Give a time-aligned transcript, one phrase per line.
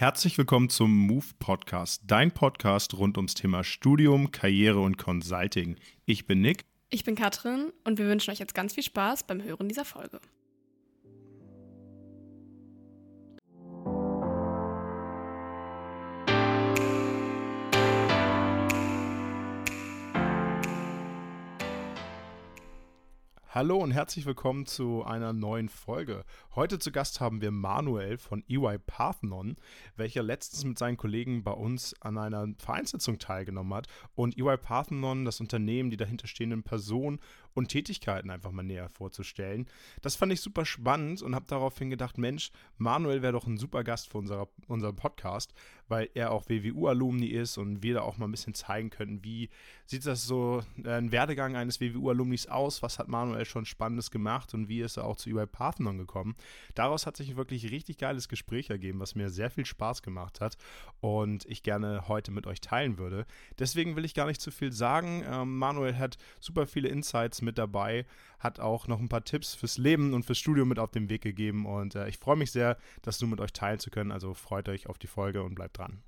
[0.00, 5.76] Herzlich willkommen zum Move Podcast, dein Podcast rund ums Thema Studium, Karriere und Consulting.
[6.06, 6.64] Ich bin Nick.
[6.88, 10.20] Ich bin Katrin und wir wünschen euch jetzt ganz viel Spaß beim Hören dieser Folge.
[23.52, 26.24] Hallo und herzlich willkommen zu einer neuen Folge.
[26.54, 29.56] Heute zu Gast haben wir Manuel von EY Parthenon,
[29.96, 35.24] welcher letztens mit seinen Kollegen bei uns an einer Vereinssitzung teilgenommen hat und EY Parthenon,
[35.24, 37.18] das Unternehmen, die dahinterstehenden Personen
[37.54, 39.66] und Tätigkeiten einfach mal näher vorzustellen.
[40.02, 43.84] Das fand ich super spannend und habe daraufhin gedacht, Mensch, Manuel wäre doch ein super
[43.84, 45.52] Gast für unser, unseren Podcast,
[45.88, 49.50] weil er auch WWU-Alumni ist und wir da auch mal ein bisschen zeigen könnten, wie
[49.86, 54.54] sieht das so äh, ein Werdegang eines WWU-Alumnis aus, was hat Manuel schon Spannendes gemacht
[54.54, 56.36] und wie ist er auch zu EY Parthenon gekommen.
[56.74, 60.40] Daraus hat sich ein wirklich richtig geiles Gespräch ergeben, was mir sehr viel Spaß gemacht
[60.40, 60.56] hat
[61.00, 63.26] und ich gerne heute mit euch teilen würde.
[63.58, 65.24] Deswegen will ich gar nicht zu viel sagen.
[65.26, 68.06] Ähm, Manuel hat super viele Insights mit dabei,
[68.38, 71.22] hat auch noch ein paar Tipps fürs Leben und fürs Studium mit auf den Weg
[71.22, 74.12] gegeben und äh, ich freue mich sehr, das nur mit euch teilen zu können.
[74.12, 76.02] Also freut euch auf die Folge und bleibt dran.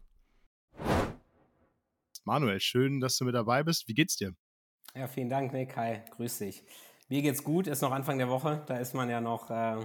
[2.25, 3.88] Manuel, schön, dass du mit dabei bist.
[3.88, 4.34] Wie geht's dir?
[4.94, 5.77] Ja, vielen Dank, Nick.
[5.77, 6.64] Hi, grüß dich.
[7.08, 9.84] Mir geht's gut, ist noch Anfang der Woche, da ist man ja noch äh,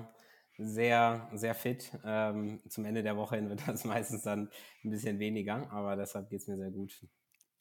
[0.58, 1.92] sehr, sehr fit.
[2.06, 4.50] Ähm, zum Ende der Woche hin wird das meistens dann
[4.84, 6.94] ein bisschen weniger, aber deshalb geht es mir sehr gut.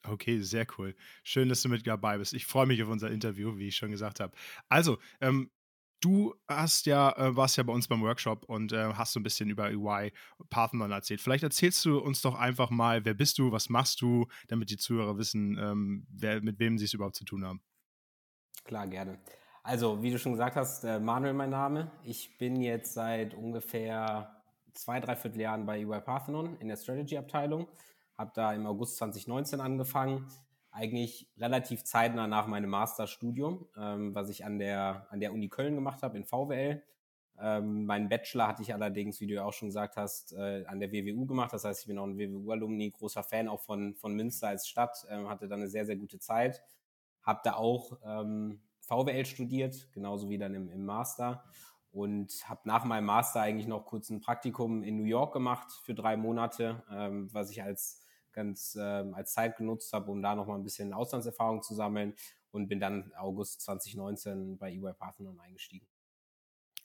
[0.08, 0.94] Okay, sehr cool.
[1.22, 2.34] Schön, dass du mit dabei bist.
[2.34, 4.32] Ich freue mich auf unser Interview, wie ich schon gesagt habe.
[4.68, 5.50] Also, ähm,
[6.00, 9.22] du hast ja, äh, warst ja bei uns beim Workshop und äh, hast so ein
[9.22, 10.12] bisschen über EY
[10.50, 11.20] Parthenon erzählt.
[11.20, 14.76] Vielleicht erzählst du uns doch einfach mal, wer bist du, was machst du, damit die
[14.76, 17.62] Zuhörer wissen, ähm, wer, mit wem sie es überhaupt zu tun haben.
[18.64, 19.18] Klar, gerne.
[19.62, 21.91] Also, wie du schon gesagt hast, äh, Manuel mein Name.
[22.04, 24.42] Ich bin jetzt seit ungefähr
[24.75, 27.66] zwei, dreiviertel Jahren bei EY Parthenon in der Strategy-Abteilung
[28.16, 30.27] habe da im August 2019 angefangen,
[30.71, 35.75] eigentlich relativ zeitnah nach meinem Masterstudium, ähm, was ich an der, an der Uni Köln
[35.75, 36.82] gemacht habe in VWL.
[37.38, 40.81] Ähm, meinen Bachelor hatte ich allerdings, wie du ja auch schon gesagt hast, äh, an
[40.81, 41.53] der WWU gemacht.
[41.53, 45.06] Das heißt, ich bin auch ein WWU-Alumni, großer Fan auch von, von Münster als Stadt,
[45.10, 46.62] ähm, hatte dann eine sehr, sehr gute Zeit.
[47.22, 51.44] Habe da auch ähm, VWL studiert, genauso wie dann im, im Master
[51.97, 55.94] und habe nach meinem Master eigentlich noch kurz ein Praktikum in New York gemacht für
[55.94, 58.06] drei Monate, ähm, was ich als
[58.36, 62.14] ganz ähm, als Zeit genutzt habe, um da nochmal ein bisschen Auslandserfahrung zu sammeln
[62.52, 65.88] und bin dann August 2019 bei EY Parthenon eingestiegen.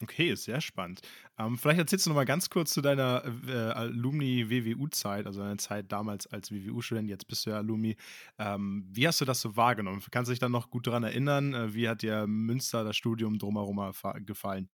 [0.02, 1.02] Okay, sehr spannend.
[1.38, 5.92] Ähm, vielleicht erzählst du noch mal ganz kurz zu deiner äh, Alumni-WWU-Zeit, also deiner Zeit
[5.92, 7.96] damals als WWU-Student, jetzt bist du ja Alumni.
[8.40, 10.02] Ähm, wie hast du das so wahrgenommen?
[10.10, 11.54] Kannst du dich dann noch gut daran erinnern?
[11.54, 13.92] Äh, wie hat dir Münster das Studium drumherum
[14.26, 14.70] gefallen?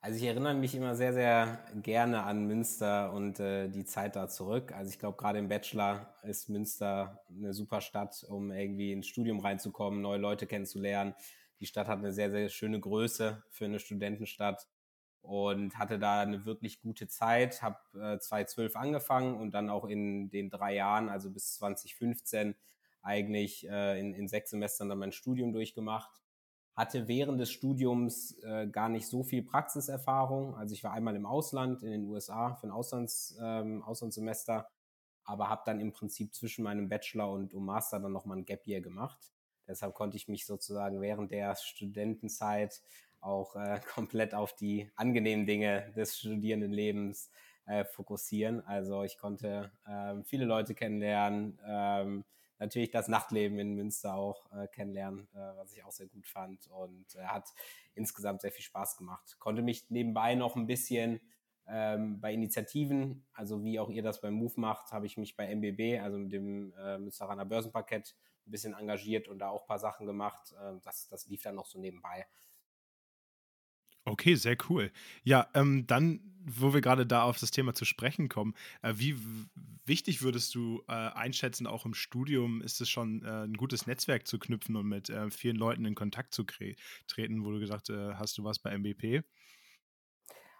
[0.00, 4.28] Also ich erinnere mich immer sehr, sehr gerne an Münster und äh, die Zeit da
[4.28, 4.72] zurück.
[4.72, 9.40] Also ich glaube, gerade im Bachelor ist Münster eine super Stadt, um irgendwie ins Studium
[9.40, 11.14] reinzukommen, neue Leute kennenzulernen.
[11.58, 14.68] Die Stadt hat eine sehr, sehr schöne Größe für eine Studentenstadt
[15.22, 17.62] und hatte da eine wirklich gute Zeit.
[17.62, 22.54] Habe äh, 2012 angefangen und dann auch in den drei Jahren, also bis 2015,
[23.02, 26.22] eigentlich äh, in, in sechs Semestern dann mein Studium durchgemacht
[26.76, 30.54] hatte während des Studiums äh, gar nicht so viel Praxiserfahrung.
[30.56, 34.68] Also ich war einmal im Ausland, in den USA für ein Auslands, ähm, Auslandssemester,
[35.24, 38.82] aber habe dann im Prinzip zwischen meinem Bachelor und, Master dann nochmal ein Gap Year
[38.82, 39.32] gemacht.
[39.66, 42.82] Deshalb konnte ich mich sozusagen während der Studentenzeit
[43.20, 47.30] auch äh, komplett auf die angenehmen Dinge des Studierendenlebens
[47.64, 48.60] äh, fokussieren.
[48.66, 52.24] Also ich konnte äh, viele Leute kennenlernen, ähm,
[52.58, 56.66] natürlich das Nachtleben in Münster auch äh, kennenlernen, äh, was ich auch sehr gut fand
[56.68, 57.52] und äh, hat
[57.94, 59.36] insgesamt sehr viel Spaß gemacht.
[59.38, 61.20] Konnte mich nebenbei noch ein bisschen
[61.68, 65.46] ähm, bei Initiativen, also wie auch ihr das beim Move macht, habe ich mich bei
[65.54, 68.16] MBB, also mit dem äh, Münsteraner Börsenparkett,
[68.46, 70.52] ein bisschen engagiert und da auch ein paar Sachen gemacht.
[70.52, 72.26] Äh, das, das lief dann noch so nebenbei.
[74.04, 74.92] Okay, sehr cool.
[75.24, 79.16] Ja, ähm, dann, wo wir gerade da auf das Thema zu sprechen kommen, äh, wie
[79.84, 84.26] wichtig würdest du äh, einschätzen, auch im Studium ist es schon äh, ein gutes Netzwerk
[84.26, 88.14] zu knüpfen und mit äh, vielen Leuten in Kontakt zu treten, wo du gesagt äh,
[88.14, 89.24] hast, du warst bei MBP?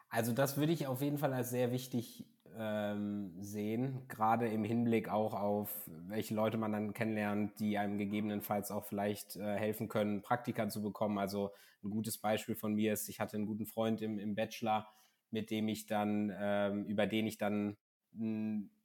[0.08, 2.24] Also das würde ich auf jeden Fall als sehr wichtig
[2.58, 8.70] ähm, sehen, gerade im Hinblick auch auf welche Leute man dann kennenlernt, die einem gegebenenfalls
[8.70, 11.18] auch vielleicht äh, helfen können, Praktika zu bekommen.
[11.18, 11.50] Also
[11.84, 14.88] ein gutes Beispiel von mir ist, ich hatte einen guten Freund im, im Bachelor,
[15.31, 17.76] mit dem ich dann, ähm, über den ich dann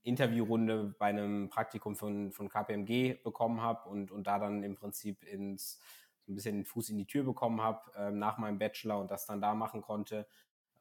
[0.04, 5.24] Interviewrunde bei einem Praktikum von, von KPMG bekommen habe und, und da dann im Prinzip
[5.24, 5.80] ins,
[6.26, 9.12] so ein bisschen den Fuß in die Tür bekommen habe äh, nach meinem Bachelor und
[9.12, 10.28] das dann da machen konnte.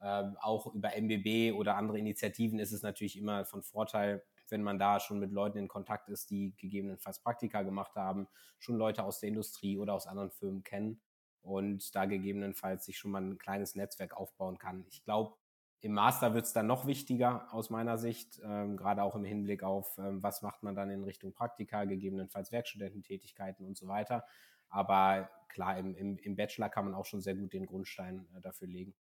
[0.03, 4.79] Ähm, auch über MBB oder andere Initiativen ist es natürlich immer von Vorteil, wenn man
[4.79, 8.27] da schon mit Leuten in Kontakt ist, die gegebenenfalls Praktika gemacht haben,
[8.59, 11.01] schon Leute aus der Industrie oder aus anderen Firmen kennen
[11.43, 14.85] und da gegebenenfalls sich schon mal ein kleines Netzwerk aufbauen kann.
[14.89, 15.37] Ich glaube,
[15.81, 19.63] im Master wird es dann noch wichtiger aus meiner Sicht, ähm, gerade auch im Hinblick
[19.63, 24.25] auf, ähm, was macht man dann in Richtung Praktika, gegebenenfalls Werkstudententätigkeiten und so weiter.
[24.69, 28.41] Aber klar, im, im, im Bachelor kann man auch schon sehr gut den Grundstein äh,
[28.41, 28.95] dafür legen.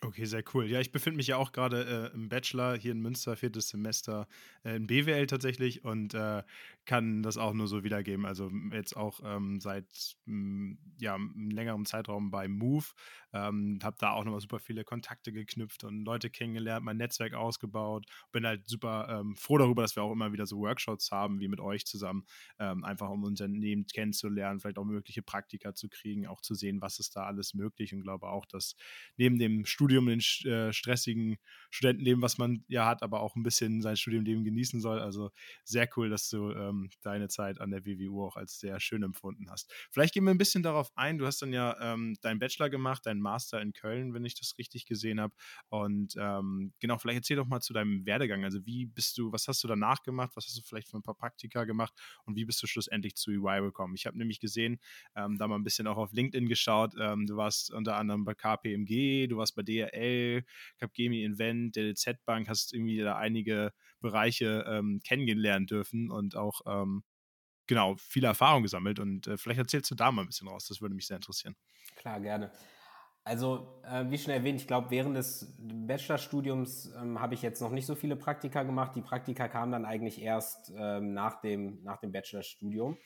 [0.00, 0.66] Okay, sehr cool.
[0.70, 4.28] Ja, ich befinde mich ja auch gerade äh, im Bachelor hier in Münster, viertes Semester
[4.64, 6.44] äh, in BWL tatsächlich und äh,
[6.84, 8.24] kann das auch nur so wiedergeben.
[8.24, 12.84] Also jetzt auch ähm, seit mh, ja, einem längeren Zeitraum bei Move.
[13.32, 18.06] Ähm, habe da auch nochmal super viele Kontakte geknüpft und Leute kennengelernt, mein Netzwerk ausgebaut.
[18.30, 21.48] Bin halt super ähm, froh darüber, dass wir auch immer wieder so Workshops haben, wie
[21.48, 22.24] mit euch zusammen,
[22.60, 27.00] ähm, einfach um Unternehmen kennenzulernen, vielleicht auch mögliche Praktika zu kriegen, auch zu sehen, was
[27.00, 28.76] ist da alles möglich und glaube auch, dass
[29.16, 30.20] neben dem Studium Studium, den
[30.50, 31.38] äh, stressigen
[31.70, 35.00] Studentenleben, was man ja hat, aber auch ein bisschen sein Studiumleben genießen soll.
[35.00, 35.30] Also
[35.64, 39.50] sehr cool, dass du ähm, deine Zeit an der WWU auch als sehr schön empfunden
[39.50, 39.72] hast.
[39.90, 41.16] Vielleicht gehen wir ein bisschen darauf ein.
[41.16, 44.56] Du hast dann ja ähm, deinen Bachelor gemacht, deinen Master in Köln, wenn ich das
[44.58, 45.34] richtig gesehen habe.
[45.68, 48.44] Und ähm, genau, vielleicht erzähl doch mal zu deinem Werdegang.
[48.44, 50.32] Also wie bist du, was hast du danach gemacht?
[50.34, 51.94] Was hast du vielleicht für ein paar Praktika gemacht?
[52.24, 53.94] Und wie bist du schlussendlich zu EY gekommen?
[53.94, 54.78] Ich habe nämlich gesehen,
[55.16, 56.94] ähm, da mal ein bisschen auch auf LinkedIn geschaut.
[57.00, 60.44] Ähm, du warst unter anderem bei KPMG, du warst bei DR DRL,
[60.78, 66.60] Capgemini Invent, der DZ Bank, hast irgendwie da einige Bereiche ähm, kennengelernen dürfen und auch
[66.66, 67.02] ähm,
[67.66, 68.98] genau viele Erfahrungen gesammelt.
[68.98, 71.56] Und äh, vielleicht erzählst du da mal ein bisschen raus, das würde mich sehr interessieren.
[71.96, 72.50] Klar, gerne.
[73.24, 77.70] Also, äh, wie schon erwähnt, ich glaube, während des Bachelorstudiums ähm, habe ich jetzt noch
[77.70, 78.96] nicht so viele Praktika gemacht.
[78.96, 82.96] Die Praktika kamen dann eigentlich erst ähm, nach, dem, nach dem Bachelorstudium.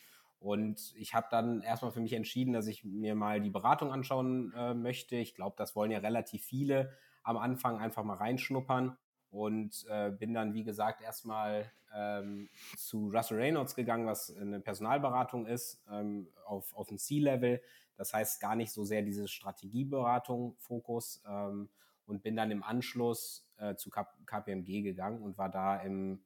[0.43, 4.53] Und ich habe dann erstmal für mich entschieden, dass ich mir mal die Beratung anschauen
[4.57, 5.15] äh, möchte.
[5.15, 6.93] Ich glaube, das wollen ja relativ viele
[7.23, 8.97] am Anfang einfach mal reinschnuppern.
[9.31, 15.47] Und äh, bin dann, wie gesagt, erstmal ähm, zu Russell Reynolds gegangen, was eine Personalberatung
[15.47, 17.63] ist, ähm, auf, auf dem C-Level.
[17.97, 21.23] Das heißt gar nicht so sehr diese Strategieberatung Fokus.
[21.27, 21.69] Ähm,
[22.07, 26.21] und bin dann im Anschluss äh, zu KPMG gegangen und war da im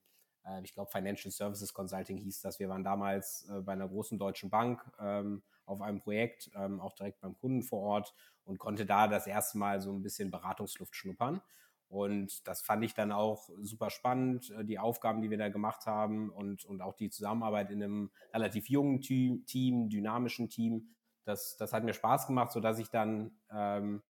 [0.46, 2.58] äh, ich glaube Financial Services Consulting hieß das.
[2.58, 6.94] Wir waren damals äh, bei einer großen deutschen Bank ähm, auf einem Projekt, ähm, auch
[6.94, 8.14] direkt beim Kunden vor Ort
[8.44, 11.40] und konnte da das erste Mal so ein bisschen Beratungsluft schnuppern.
[11.88, 15.86] Und das fand ich dann auch super spannend, äh, die Aufgaben, die wir da gemacht
[15.86, 20.88] haben und, und auch die Zusammenarbeit in einem relativ jungen Team, dynamischen Team.
[21.24, 24.02] Das, das hat mir Spaß gemacht, sodass ich dann, ähm,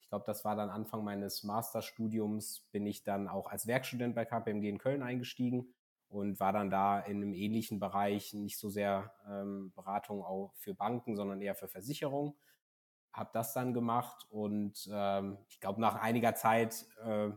[0.00, 4.24] ich glaube, das war dann Anfang meines Masterstudiums, bin ich dann auch als Werkstudent bei
[4.24, 5.72] KPMG in Köln eingestiegen
[6.10, 10.74] und war dann da in einem ähnlichen Bereich, nicht so sehr ähm, Beratung auch für
[10.74, 12.34] Banken, sondern eher für Versicherungen.
[13.12, 17.30] Habe das dann gemacht und ähm, ich glaube, nach einiger Zeit äh,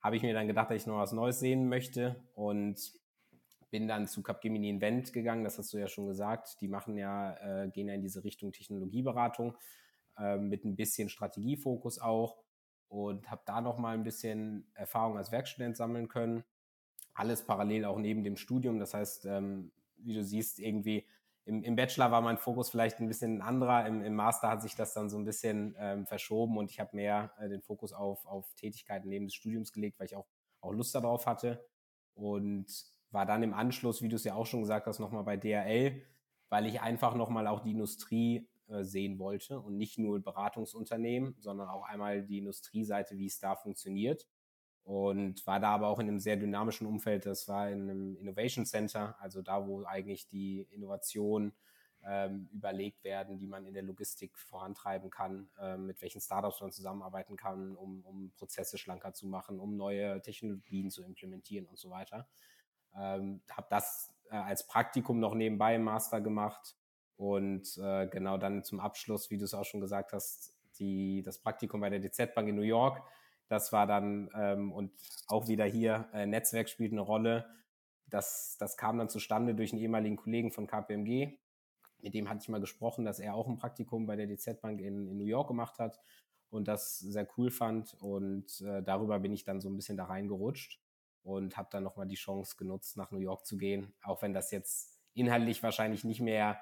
[0.00, 2.78] habe ich mir dann gedacht, dass ich noch was Neues sehen möchte und
[3.70, 6.60] bin dann zu Capgemini Invent gegangen, das hast du ja schon gesagt.
[6.60, 9.56] Die machen ja, äh, gehen ja in diese Richtung Technologieberatung
[10.18, 12.38] äh, mit ein bisschen Strategiefokus auch
[12.86, 16.44] und habe da noch mal ein bisschen Erfahrung als Werkstudent sammeln können
[17.14, 18.78] alles parallel auch neben dem Studium.
[18.78, 21.06] Das heißt, ähm, wie du siehst, irgendwie
[21.46, 23.86] im, im, Bachelor war mein Fokus vielleicht ein bisschen ein anderer.
[23.86, 26.96] Im, im Master hat sich das dann so ein bisschen ähm, verschoben und ich habe
[26.96, 30.26] mehr äh, den Fokus auf, auf Tätigkeiten neben des Studiums gelegt, weil ich auch,
[30.60, 31.64] auch Lust darauf hatte.
[32.14, 32.66] Und
[33.10, 36.02] war dann im Anschluss, wie du es ja auch schon gesagt hast, nochmal bei DRL,
[36.48, 41.68] weil ich einfach nochmal auch die Industrie äh, sehen wollte und nicht nur Beratungsunternehmen, sondern
[41.68, 44.26] auch einmal die Industrieseite, wie es da funktioniert
[44.84, 47.24] und war da aber auch in einem sehr dynamischen Umfeld.
[47.26, 51.54] Das war in einem Innovation Center, also da, wo eigentlich die Innovationen
[52.06, 56.70] ähm, überlegt werden, die man in der Logistik vorantreiben kann, äh, mit welchen Startups man
[56.70, 61.88] zusammenarbeiten kann, um, um Prozesse schlanker zu machen, um neue Technologien zu implementieren und so
[61.88, 62.28] weiter.
[62.94, 66.76] Ähm, habe das äh, als Praktikum noch nebenbei im Master gemacht
[67.16, 71.38] und äh, genau dann zum Abschluss, wie du es auch schon gesagt hast, die, das
[71.38, 73.02] Praktikum bei der DZ Bank in New York
[73.48, 74.92] das war dann, ähm, und
[75.26, 77.46] auch wieder hier, äh, Netzwerk spielt eine Rolle.
[78.08, 81.38] Das, das kam dann zustande durch einen ehemaligen Kollegen von KPMG.
[82.00, 84.80] Mit dem hatte ich mal gesprochen, dass er auch ein Praktikum bei der DZ Bank
[84.80, 86.00] in, in New York gemacht hat
[86.50, 87.94] und das sehr cool fand.
[88.00, 90.80] Und äh, darüber bin ich dann so ein bisschen da reingerutscht
[91.22, 93.94] und habe dann nochmal die Chance genutzt, nach New York zu gehen.
[94.02, 96.60] Auch wenn das jetzt inhaltlich wahrscheinlich nicht mehr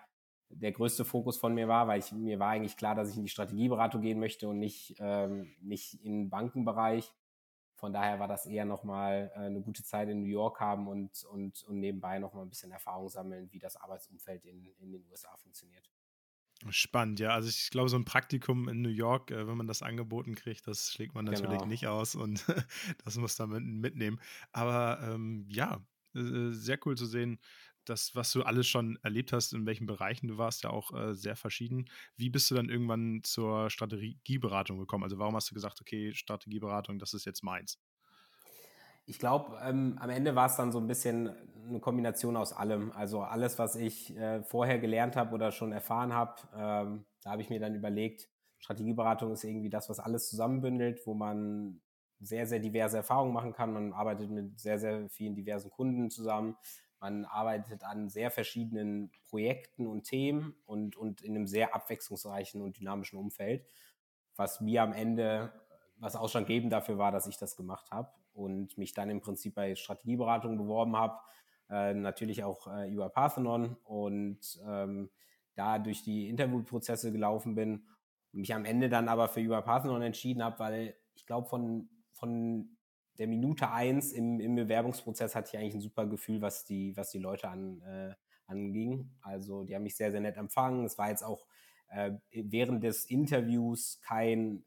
[0.52, 3.24] der größte Fokus von mir war, weil ich, mir war eigentlich klar, dass ich in
[3.24, 7.12] die Strategieberatung gehen möchte und nicht, ähm, nicht in den Bankenbereich.
[7.74, 11.24] Von daher war das eher nochmal äh, eine gute Zeit in New York haben und,
[11.24, 15.36] und, und nebenbei nochmal ein bisschen Erfahrung sammeln, wie das Arbeitsumfeld in, in den USA
[15.36, 15.90] funktioniert.
[16.70, 17.30] Spannend, ja.
[17.30, 20.66] Also ich glaube, so ein Praktikum in New York, äh, wenn man das angeboten kriegt,
[20.68, 21.66] das schlägt man natürlich genau.
[21.66, 22.44] nicht aus und
[23.04, 24.20] das muss man mitnehmen.
[24.52, 27.38] Aber ähm, ja, äh, sehr cool zu sehen,
[27.84, 31.14] das, was du alles schon erlebt hast, in welchen Bereichen du warst, ja auch äh,
[31.14, 31.86] sehr verschieden.
[32.16, 35.04] Wie bist du dann irgendwann zur Strategieberatung gekommen?
[35.04, 37.78] Also warum hast du gesagt, okay, Strategieberatung, das ist jetzt meins?
[39.04, 41.34] Ich glaube, ähm, am Ende war es dann so ein bisschen
[41.68, 42.92] eine Kombination aus allem.
[42.92, 47.42] Also alles, was ich äh, vorher gelernt habe oder schon erfahren habe, ähm, da habe
[47.42, 51.80] ich mir dann überlegt, Strategieberatung ist irgendwie das, was alles zusammenbündelt, wo man
[52.20, 53.72] sehr, sehr diverse Erfahrungen machen kann.
[53.72, 56.56] Man arbeitet mit sehr, sehr vielen diversen Kunden zusammen.
[57.02, 62.78] Man arbeitet an sehr verschiedenen Projekten und Themen und, und in einem sehr abwechslungsreichen und
[62.78, 63.66] dynamischen Umfeld,
[64.36, 65.52] was mir am Ende,
[65.96, 69.74] was ausschlaggebend dafür war, dass ich das gemacht habe und mich dann im Prinzip bei
[69.74, 71.18] Strategieberatung beworben habe,
[71.70, 75.10] äh, natürlich auch äh, über Parthenon und ähm,
[75.56, 77.84] da durch die Interviewprozesse gelaufen bin
[78.32, 81.88] und mich am Ende dann aber für über Parthenon entschieden habe, weil ich glaube, von,
[82.12, 82.76] von
[83.18, 87.10] der Minute eins im, im Bewerbungsprozess hatte ich eigentlich ein super Gefühl, was die, was
[87.10, 88.14] die Leute an, äh,
[88.46, 89.10] anging.
[89.22, 90.84] Also die haben mich sehr, sehr nett empfangen.
[90.84, 91.46] Es war jetzt auch
[91.90, 94.64] äh, während des Interviews kein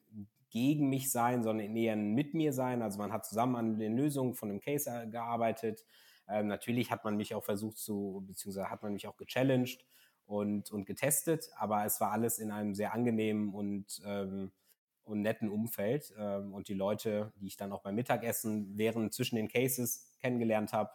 [0.49, 2.81] gegen mich sein, sondern eher mit mir sein.
[2.81, 5.83] Also man hat zusammen an den Lösungen von dem Case äh, gearbeitet.
[6.29, 9.85] Ähm, natürlich hat man mich auch versucht zu, beziehungsweise hat man mich auch gechallenged
[10.25, 14.51] und, und getestet, aber es war alles in einem sehr angenehmen und ähm,
[15.05, 16.13] und netten Umfeld.
[16.17, 20.73] Ähm, und die Leute, die ich dann auch beim Mittagessen während zwischen den Cases kennengelernt
[20.73, 20.91] habe,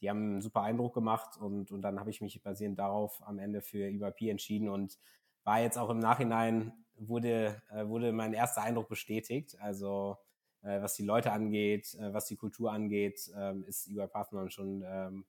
[0.00, 3.38] die haben einen super Eindruck gemacht und, und dann habe ich mich basierend darauf am
[3.38, 4.98] Ende für EYP entschieden und
[5.44, 9.56] war jetzt auch im Nachhinein, wurde, äh, wurde mein erster Eindruck bestätigt.
[9.60, 10.16] Also
[10.62, 14.82] äh, was die Leute angeht, äh, was die Kultur angeht, ähm, ist EY Parthenon schon
[14.86, 15.26] ähm,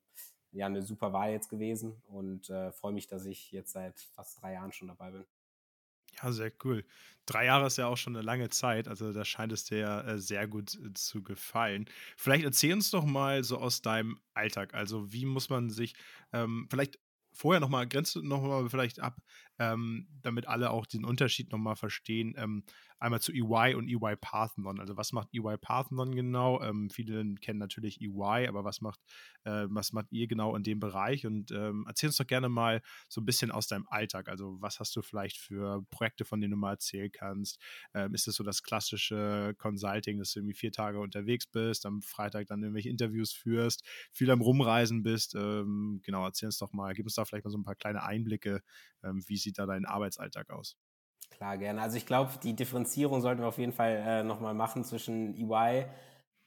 [0.51, 4.41] ja, eine super Wahl jetzt gewesen und äh, freue mich, dass ich jetzt seit fast
[4.41, 5.25] drei Jahren schon dabei bin.
[6.21, 6.85] Ja, sehr cool.
[7.25, 10.01] Drei Jahre ist ja auch schon eine lange Zeit, also da scheint es dir ja
[10.01, 11.85] äh, sehr gut äh, zu gefallen.
[12.17, 14.73] Vielleicht erzähl uns doch mal so aus deinem Alltag.
[14.73, 15.93] Also, wie muss man sich,
[16.33, 16.99] ähm, vielleicht
[17.33, 19.17] vorher nochmal, grenzt nochmal vielleicht ab,
[19.59, 22.33] ähm, damit alle auch den Unterschied nochmal verstehen.
[22.37, 22.63] Ähm,
[23.01, 24.79] einmal zu EY und EY Parthenon.
[24.79, 26.61] Also was macht EY Parthenon genau?
[26.61, 28.99] Ähm, viele kennen natürlich EY, aber was macht,
[29.43, 31.25] äh, was macht ihr genau in dem Bereich?
[31.25, 34.29] Und ähm, erzähl uns doch gerne mal so ein bisschen aus deinem Alltag.
[34.29, 37.59] Also was hast du vielleicht für Projekte, von denen du mal erzählen kannst?
[37.93, 42.01] Ähm, ist es so das klassische Consulting, dass du irgendwie vier Tage unterwegs bist, am
[42.01, 45.33] Freitag dann irgendwelche Interviews führst, viel am Rumreisen bist?
[45.35, 48.03] Ähm, genau, erzähl uns doch mal, gib uns da vielleicht mal so ein paar kleine
[48.03, 48.61] Einblicke,
[49.03, 50.77] wie sieht da dein Arbeitsalltag aus?
[51.29, 51.81] Klar, gerne.
[51.81, 55.85] Also ich glaube, die Differenzierung sollten wir auf jeden Fall äh, nochmal machen zwischen EY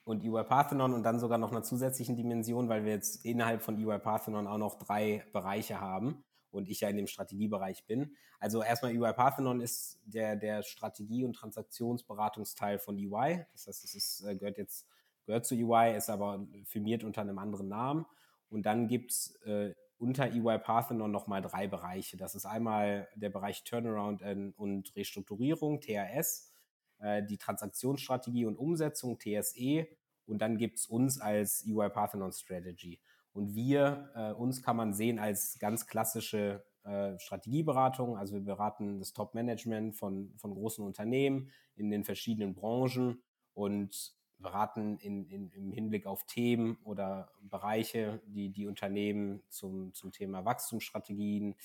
[0.04, 3.78] und EY Parthenon und dann sogar noch einer zusätzlichen Dimension, weil wir jetzt innerhalb von
[3.78, 8.14] EY Parthenon auch noch drei Bereiche haben und ich ja in dem Strategiebereich bin.
[8.38, 13.46] Also erstmal EY Parthenon ist der, der Strategie- und Transaktionsberatungsteil von EY.
[13.52, 14.86] Das heißt, es ist, äh, gehört jetzt
[15.26, 18.06] gehört zu EY, ist aber firmiert unter einem anderen Namen.
[18.48, 22.16] Und dann gibt es äh, unter EY Parthenon nochmal drei Bereiche.
[22.16, 24.22] Das ist einmal der Bereich Turnaround
[24.56, 26.52] und Restrukturierung, TRS,
[26.98, 29.86] äh, die Transaktionsstrategie und Umsetzung, TSE,
[30.26, 33.00] und dann gibt es uns als EY Parthenon Strategy.
[33.32, 38.16] Und wir, äh, uns kann man sehen als ganz klassische äh, Strategieberatung.
[38.16, 43.22] Also wir beraten das Top-Management von, von großen Unternehmen in den verschiedenen Branchen
[43.52, 50.12] und beraten in, in, im Hinblick auf Themen oder Bereiche, die die Unternehmen zum, zum
[50.12, 51.56] Thema Wachstumsstrategien,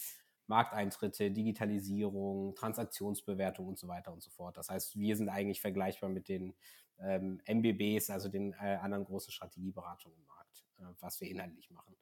[0.48, 4.58] Markteintritte, Digitalisierung, Transaktionsbewertung und so weiter und so fort.
[4.58, 6.56] Das heißt, wir sind eigentlich vergleichbar mit den
[7.00, 11.96] ähm, MBBs, also den äh, anderen großen Strategieberatungen im Markt, äh, was wir inhaltlich machen.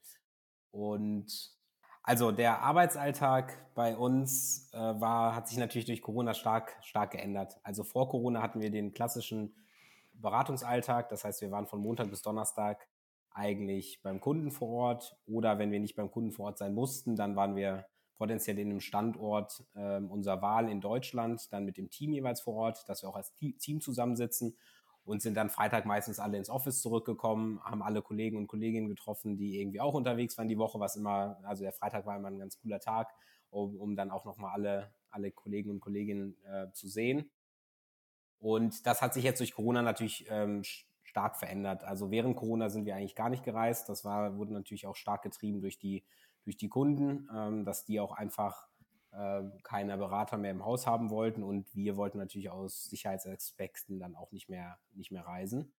[0.71, 1.57] Und
[2.03, 7.59] also der Arbeitsalltag bei uns äh, war, hat sich natürlich durch Corona stark, stark geändert.
[7.63, 9.53] Also vor Corona hatten wir den klassischen
[10.21, 11.09] Beratungsalltag.
[11.09, 12.87] Das heißt, wir waren von Montag bis Donnerstag
[13.31, 17.15] eigentlich beim Kunden vor Ort oder wenn wir nicht beim Kunden vor Ort sein mussten,
[17.15, 17.85] dann waren wir
[18.17, 22.55] potenziell in einem Standort äh, unserer Wahl in Deutschland, dann mit dem Team jeweils vor
[22.55, 24.57] Ort, dass wir auch als Team zusammensitzen
[25.05, 29.37] und sind dann Freitag meistens alle ins Office zurückgekommen, haben alle Kollegen und Kolleginnen getroffen,
[29.37, 32.39] die irgendwie auch unterwegs waren die Woche, was immer, also der Freitag war immer ein
[32.39, 33.13] ganz cooler Tag,
[33.49, 37.29] um, um dann auch nochmal alle, alle Kollegen und Kolleginnen äh, zu sehen.
[38.39, 40.63] Und das hat sich jetzt durch Corona natürlich ähm,
[41.03, 41.83] stark verändert.
[41.83, 43.89] Also während Corona sind wir eigentlich gar nicht gereist.
[43.89, 46.03] Das war, wurde natürlich auch stark getrieben durch die,
[46.43, 48.67] durch die Kunden, ähm, dass die auch einfach
[49.11, 54.15] äh, keine Berater mehr im Haus haben wollten und wir wollten natürlich aus Sicherheitsaspekten dann
[54.15, 55.73] auch nicht mehr, nicht mehr reisen.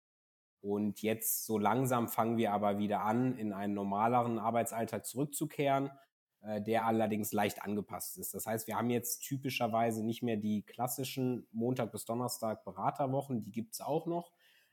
[0.60, 5.90] Und jetzt so langsam fangen wir aber wieder an, in einen normaleren Arbeitsalltag zurückzukehren,
[6.40, 8.32] der allerdings leicht angepasst ist.
[8.32, 13.50] Das heißt, wir haben jetzt typischerweise nicht mehr die klassischen Montag bis Donnerstag Beraterwochen, die
[13.50, 14.30] gibt es auch noch.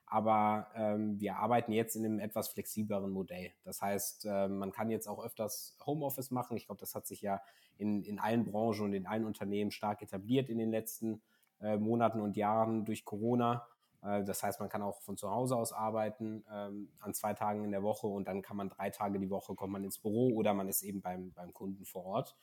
[0.08, 3.52] Aber ähm, wir arbeiten jetzt in einem etwas flexibleren Modell.
[3.64, 6.58] Das heißt, äh, man kann jetzt auch öfters Homeoffice machen.
[6.58, 7.42] Ich glaube, das hat sich ja
[7.78, 11.24] in, in allen Branchen und in allen Unternehmen stark etabliert in den letzten
[11.60, 13.68] äh, Monaten und Jahren durch Corona.
[14.06, 17.64] Äh, das heißt, man kann auch von zu Hause aus arbeiten ähm, an zwei Tagen
[17.64, 20.34] in der Woche und dann kann man drei Tage die Woche kommt man ins Büro
[20.36, 22.36] oder man ist eben beim, beim Kunden vor Ort.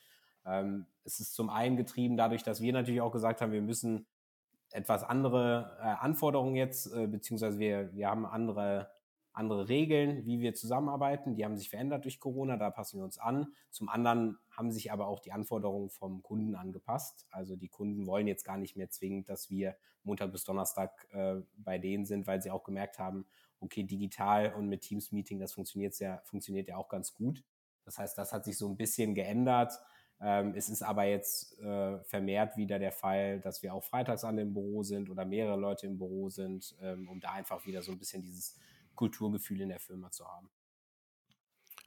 [0.44, 4.06] Ähm, es ist zum einen getrieben dadurch, dass wir natürlich auch gesagt haben, wir müssen
[4.70, 8.90] etwas andere äh, Anforderungen jetzt, äh, beziehungsweise wir, wir haben andere
[9.34, 11.34] andere Regeln, wie wir zusammenarbeiten.
[11.34, 13.48] Die haben sich verändert durch Corona, da passen wir uns an.
[13.70, 17.26] Zum anderen haben sich aber auch die Anforderungen vom Kunden angepasst.
[17.30, 21.36] Also die Kunden wollen jetzt gar nicht mehr zwingend, dass wir Montag bis Donnerstag äh,
[21.56, 23.26] bei denen sind, weil sie auch gemerkt haben,
[23.60, 27.44] okay, digital und mit Teams-Meeting, das funktioniert ja, funktioniert ja auch ganz gut.
[27.84, 29.72] Das heißt, das hat sich so ein bisschen geändert.
[30.20, 34.42] Ähm, es ist aber jetzt äh, vermehrt wieder der Fall, dass wir auch freitags alle
[34.42, 37.90] im Büro sind oder mehrere Leute im Büro sind, ähm, um da einfach wieder so
[37.90, 38.56] ein bisschen dieses
[38.94, 40.48] Kulturgefühl in der Firma zu haben.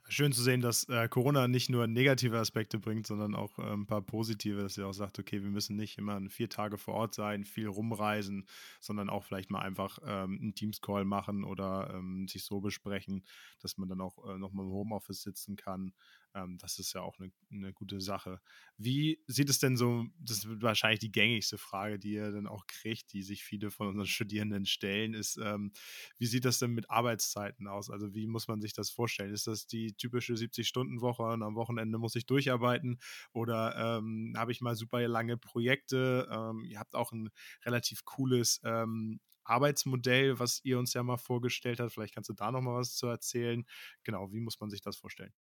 [0.08, 3.86] Schön zu sehen, dass äh, Corona nicht nur negative Aspekte bringt, sondern auch äh, ein
[3.86, 7.14] paar positive, dass ihr auch sagt, okay, wir müssen nicht immer vier Tage vor Ort
[7.14, 8.46] sein, viel rumreisen,
[8.80, 13.24] sondern auch vielleicht mal einfach ähm, einen Teams-Call machen oder ähm, sich so besprechen,
[13.60, 15.92] dass man dann auch äh, nochmal im Homeoffice sitzen kann.
[16.36, 18.40] Ähm, das ist ja auch eine, eine, gute Sache.
[18.76, 22.66] Wie sieht es denn so, das ist wahrscheinlich die gängigste Frage, die ihr dann auch
[22.66, 25.72] kriegt, die sich viele von unseren Studierenden stellen, ist, ähm,
[26.18, 27.90] wie sieht das denn mit Arbeitszeiten aus?
[27.90, 29.32] Also wie muss man sich das vorstellen?
[29.32, 32.98] Ist das die typische 70-Stunden-Woche und am Wochenende muss ich durcharbeiten
[33.32, 36.28] oder ähm, habe ich mal super lange Projekte?
[36.30, 37.30] Ähm, ihr habt auch ein
[37.64, 41.92] relativ cooles ähm, Arbeitsmodell, was ihr uns ja mal vorgestellt habt.
[41.92, 43.64] Vielleicht kannst du da noch mal was zu erzählen.
[44.04, 45.32] Genau, wie muss man sich das vorstellen?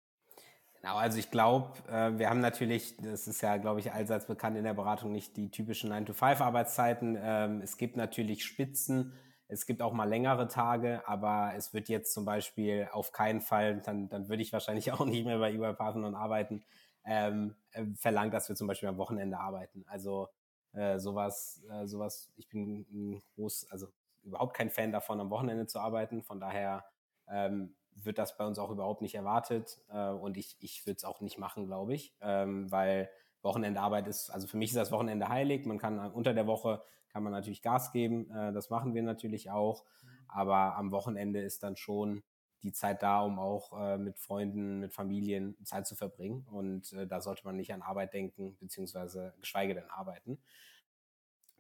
[0.86, 4.56] Genau, also ich glaube, äh, wir haben natürlich, das ist ja, glaube ich, allseits bekannt
[4.56, 7.18] in der Beratung, nicht die typischen 9-to-5-Arbeitszeiten.
[7.20, 9.12] Ähm, es gibt natürlich Spitzen,
[9.48, 13.82] es gibt auch mal längere Tage, aber es wird jetzt zum Beispiel auf keinen Fall,
[13.82, 16.64] dann, dann würde ich wahrscheinlich auch nicht mehr bei eBay Partnern arbeiten,
[17.04, 19.86] ähm, äh, verlangt, dass wir zum Beispiel am Wochenende arbeiten.
[19.88, 20.30] Also
[20.74, 23.88] äh, sowas, äh, sowas, ich bin ein groß, also
[24.22, 26.22] überhaupt kein Fan davon, am Wochenende zu arbeiten.
[26.22, 26.86] Von daher
[27.28, 29.80] ähm, wird das bei uns auch überhaupt nicht erwartet.
[29.90, 33.10] Äh, und ich, ich würde es auch nicht machen, glaube ich, ähm, weil
[33.42, 35.66] Wochenendarbeit ist, also für mich ist das Wochenende heilig.
[35.66, 39.50] Man kann unter der Woche kann man natürlich Gas geben, äh, das machen wir natürlich
[39.50, 39.86] auch,
[40.28, 42.24] aber am Wochenende ist dann schon
[42.66, 46.46] die Zeit da, um auch äh, mit Freunden, mit Familien Zeit zu verbringen.
[46.50, 50.40] Und äh, da sollte man nicht an Arbeit denken, beziehungsweise geschweige denn arbeiten.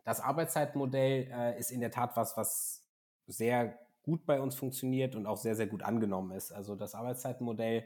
[0.03, 2.83] Das Arbeitszeitmodell äh, ist in der Tat was, was
[3.27, 6.51] sehr gut bei uns funktioniert und auch sehr, sehr gut angenommen ist.
[6.51, 7.83] Also das Arbeitszeitmodell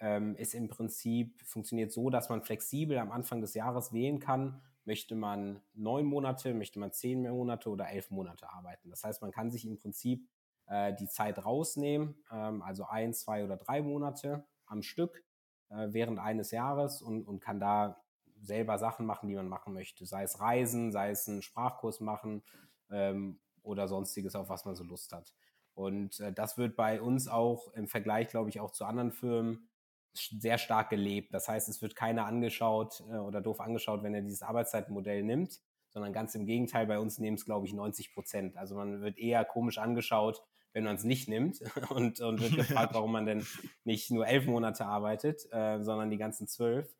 [0.00, 4.62] ähm, ist im Prinzip, funktioniert so, dass man flexibel am Anfang des Jahres wählen kann,
[4.84, 8.90] möchte man neun Monate, möchte man zehn Monate oder elf Monate arbeiten.
[8.90, 10.26] Das heißt, man kann sich im Prinzip
[10.66, 15.22] äh, die Zeit rausnehmen, ähm, also ein, zwei oder drei Monate am Stück
[15.68, 18.02] äh, während eines Jahres und, und kann da
[18.40, 20.04] selber Sachen machen, die man machen möchte.
[20.04, 22.42] Sei es Reisen, sei es einen Sprachkurs machen
[22.90, 25.32] ähm, oder sonstiges, auf was man so Lust hat.
[25.74, 29.68] Und äh, das wird bei uns auch im Vergleich, glaube ich, auch zu anderen Firmen
[30.14, 31.32] sehr stark gelebt.
[31.32, 35.60] Das heißt, es wird keiner angeschaut äh, oder doof angeschaut, wenn er dieses Arbeitszeitmodell nimmt,
[35.88, 38.56] sondern ganz im Gegenteil, bei uns nehmen es, glaube ich, 90 Prozent.
[38.56, 42.94] Also man wird eher komisch angeschaut, wenn man es nicht nimmt und, und wird gefragt,
[42.94, 43.46] warum man denn
[43.84, 46.94] nicht nur elf Monate arbeitet, äh, sondern die ganzen zwölf.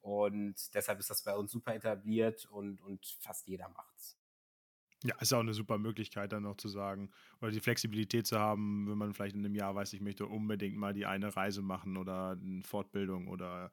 [0.00, 4.17] Und deshalb ist das bei uns super etabliert und, und fast jeder macht es.
[5.04, 8.88] Ja, ist auch eine super Möglichkeit, dann noch zu sagen, oder die Flexibilität zu haben,
[8.88, 11.96] wenn man vielleicht in einem Jahr weiß, ich möchte unbedingt mal die eine Reise machen
[11.96, 13.70] oder eine Fortbildung oder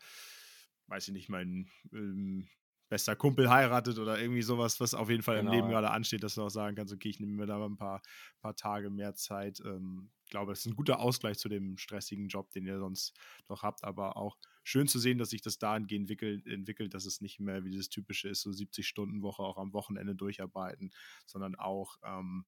[0.87, 2.47] weiß ich nicht, mein ähm,
[2.89, 5.51] bester Kumpel heiratet oder irgendwie sowas, was auf jeden Fall genau.
[5.51, 7.65] im Leben gerade ansteht, dass du auch sagen kannst, okay, ich nehme mir da mal
[7.65, 8.01] ein paar,
[8.41, 9.61] paar Tage mehr Zeit.
[9.65, 13.17] Ähm, ich glaube, es ist ein guter Ausgleich zu dem stressigen Job, den ihr sonst
[13.47, 17.21] doch habt, aber auch schön zu sehen, dass sich das dahingehend entwickelt, entwickelt, dass es
[17.21, 20.91] nicht mehr wie das typische ist, so 70-Stunden-Woche auch am Wochenende durcharbeiten,
[21.25, 22.45] sondern auch ähm,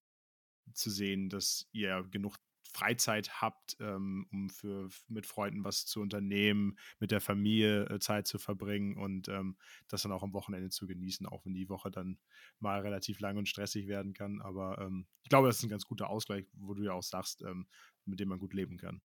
[0.73, 2.37] zu sehen, dass ihr genug
[2.73, 8.27] Freizeit habt, ähm, um für mit Freunden was zu unternehmen, mit der Familie äh, Zeit
[8.27, 11.91] zu verbringen und ähm, das dann auch am Wochenende zu genießen, auch wenn die Woche
[11.91, 12.19] dann
[12.59, 14.41] mal relativ lang und stressig werden kann.
[14.41, 17.41] Aber ähm, ich glaube, das ist ein ganz guter Ausgleich, wo du ja auch sagst,
[17.41, 17.67] ähm,
[18.05, 19.01] mit dem man gut leben kann.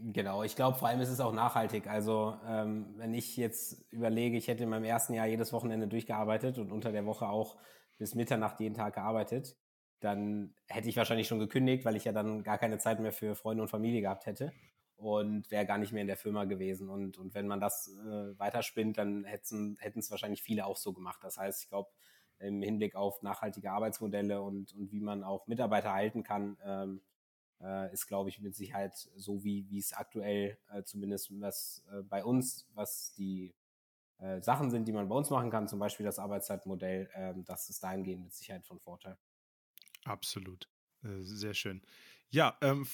[0.00, 1.86] Genau, ich glaube, vor allem ist es auch nachhaltig.
[1.86, 6.58] Also, ähm, wenn ich jetzt überlege, ich hätte in meinem ersten Jahr jedes Wochenende durchgearbeitet
[6.58, 7.56] und unter der Woche auch
[7.96, 9.56] bis Mitternacht jeden Tag gearbeitet,
[10.00, 13.34] dann hätte ich wahrscheinlich schon gekündigt, weil ich ja dann gar keine Zeit mehr für
[13.34, 14.52] Freunde und Familie gehabt hätte
[14.96, 16.88] und wäre gar nicht mehr in der Firma gewesen.
[16.88, 21.20] Und, und wenn man das äh, weiterspinnt, dann hätten es wahrscheinlich viele auch so gemacht.
[21.22, 21.90] Das heißt, ich glaube,
[22.38, 27.00] im Hinblick auf nachhaltige Arbeitsmodelle und, und wie man auch Mitarbeiter halten kann, ähm,
[27.60, 32.24] äh, ist, glaube ich, mit Sicherheit so, wie, es aktuell äh, zumindest was äh, bei
[32.24, 33.54] uns, was die
[34.18, 37.68] äh, Sachen sind, die man bei uns machen kann, zum Beispiel das Arbeitszeitmodell, ähm, das
[37.68, 39.16] ist dahingehend mit Sicherheit von Vorteil.
[40.04, 40.68] Absolut.
[41.02, 41.82] Äh, sehr schön.
[42.30, 42.86] Ja, ähm,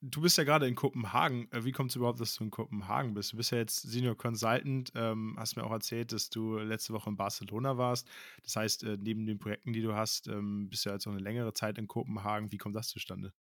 [0.00, 1.50] du bist ja gerade in Kopenhagen.
[1.52, 3.32] Äh, wie kommt es überhaupt, dass du in Kopenhagen bist?
[3.32, 7.10] Du bist ja jetzt Senior Consultant, ähm, hast mir auch erzählt, dass du letzte Woche
[7.10, 8.08] in Barcelona warst.
[8.44, 11.12] Das heißt, äh, neben den Projekten, die du hast, ähm, bist du ja jetzt auch
[11.12, 12.50] eine längere Zeit in Kopenhagen.
[12.50, 13.34] Wie kommt das zustande?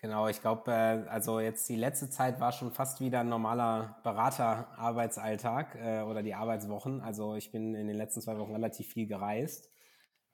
[0.00, 4.00] Genau, ich glaube, äh, also jetzt die letzte Zeit war schon fast wieder ein normaler
[4.02, 7.00] Beraterarbeitsalltag äh, oder die Arbeitswochen.
[7.00, 9.70] Also ich bin in den letzten zwei Wochen relativ viel gereist.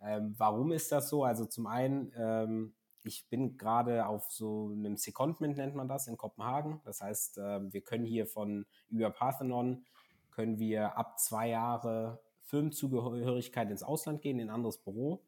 [0.00, 1.24] Ähm, warum ist das so?
[1.24, 6.16] Also zum einen, ähm, ich bin gerade auf so einem Secondment, nennt man das, in
[6.16, 6.80] Kopenhagen.
[6.84, 9.84] Das heißt, äh, wir können hier von über Parthenon,
[10.30, 15.22] können wir ab zwei Jahre Firmenzugehörigkeit ins Ausland gehen, in ein anderes Büro.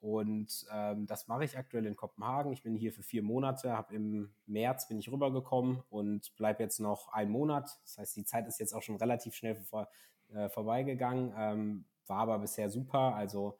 [0.00, 2.52] Und ähm, das mache ich aktuell in Kopenhagen.
[2.52, 6.80] Ich bin hier für vier Monate, habe im März bin ich rübergekommen und bleibe jetzt
[6.80, 7.78] noch einen Monat.
[7.84, 9.88] Das heißt, die Zeit ist jetzt auch schon relativ schnell vor,
[10.32, 11.32] äh, vorbeigegangen.
[11.36, 13.14] Ähm, war aber bisher super.
[13.14, 13.58] Also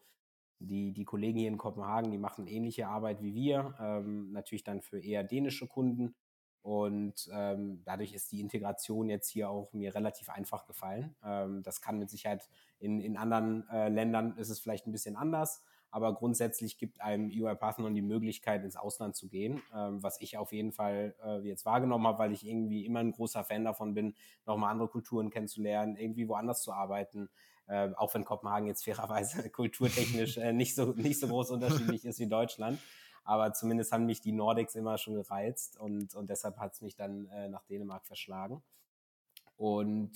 [0.66, 4.80] die, die Kollegen hier in Kopenhagen, die machen ähnliche Arbeit wie wir, ähm, natürlich dann
[4.80, 6.14] für eher dänische Kunden.
[6.62, 11.16] Und ähm, dadurch ist die Integration jetzt hier auch mir relativ einfach gefallen.
[11.24, 12.48] Ähm, das kann mit Sicherheit
[12.78, 17.26] in, in anderen äh, Ländern ist es vielleicht ein bisschen anders aber grundsätzlich gibt einem
[17.26, 21.46] UI Parthenon die Möglichkeit, ins Ausland zu gehen, ähm, was ich auf jeden Fall äh,
[21.46, 24.14] jetzt wahrgenommen habe, weil ich irgendwie immer ein großer Fan davon bin,
[24.46, 27.28] nochmal andere Kulturen kennenzulernen, irgendwie woanders zu arbeiten.
[27.72, 32.18] Äh, auch wenn Kopenhagen jetzt fairerweise kulturtechnisch äh, nicht, so, nicht so groß unterschiedlich ist
[32.18, 32.78] wie Deutschland.
[33.24, 36.96] Aber zumindest haben mich die Nordics immer schon gereizt und, und deshalb hat es mich
[36.96, 38.62] dann äh, nach Dänemark verschlagen.
[39.56, 40.12] Und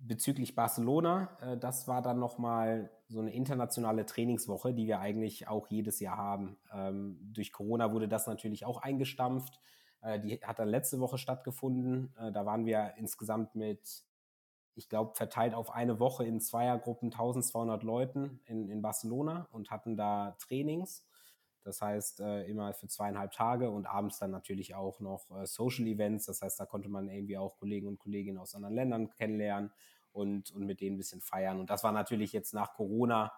[0.00, 5.68] bezüglich Barcelona, äh, das war dann nochmal so eine internationale Trainingswoche, die wir eigentlich auch
[5.68, 6.56] jedes Jahr haben.
[6.72, 9.60] Ähm, durch Corona wurde das natürlich auch eingestampft.
[10.00, 12.12] Äh, die hat dann letzte Woche stattgefunden.
[12.18, 14.07] Äh, da waren wir insgesamt mit,
[14.78, 19.96] ich glaube, verteilt auf eine Woche in Zweiergruppen 1200 Leuten in, in Barcelona und hatten
[19.96, 21.04] da Trainings.
[21.64, 25.86] Das heißt, äh, immer für zweieinhalb Tage und abends dann natürlich auch noch äh, Social
[25.88, 26.26] Events.
[26.26, 29.72] Das heißt, da konnte man irgendwie auch Kollegen und Kolleginnen aus anderen Ländern kennenlernen
[30.12, 31.58] und, und mit denen ein bisschen feiern.
[31.58, 33.32] Und das war natürlich jetzt nach Corona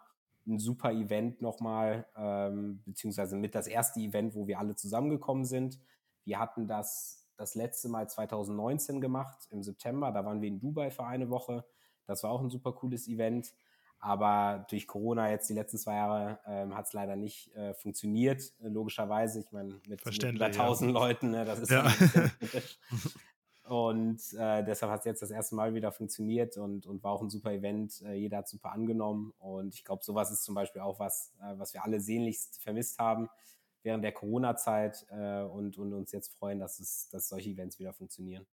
[0.46, 5.81] ein super Event nochmal, ähm, beziehungsweise mit das erste Event, wo wir alle zusammengekommen sind.
[6.24, 10.12] Wir hatten das das letzte Mal 2019 gemacht, im September.
[10.12, 11.64] Da waren wir in Dubai für eine Woche.
[12.07, 13.53] Das war auch ein super cooles Event.
[13.98, 18.42] Aber durch Corona jetzt die letzten zwei Jahre ähm, hat es leider nicht äh, funktioniert,
[18.62, 19.40] äh, logischerweise.
[19.40, 20.98] Ich meine, mit, über 1000 ja.
[20.98, 21.87] Leuten, ne, das ist ja.
[23.64, 27.22] Und äh, deshalb hat es jetzt das erste Mal wieder funktioniert und, und war auch
[27.22, 28.03] ein super Event.
[28.03, 29.33] Äh, jeder hat super angenommen.
[29.38, 32.98] Und ich glaube, sowas ist zum Beispiel auch was, äh, was wir alle sehnlichst vermisst
[32.98, 33.29] haben
[33.83, 37.93] während der Corona-Zeit äh, und, und uns jetzt freuen, dass, es, dass solche Events wieder
[37.93, 38.47] funktionieren.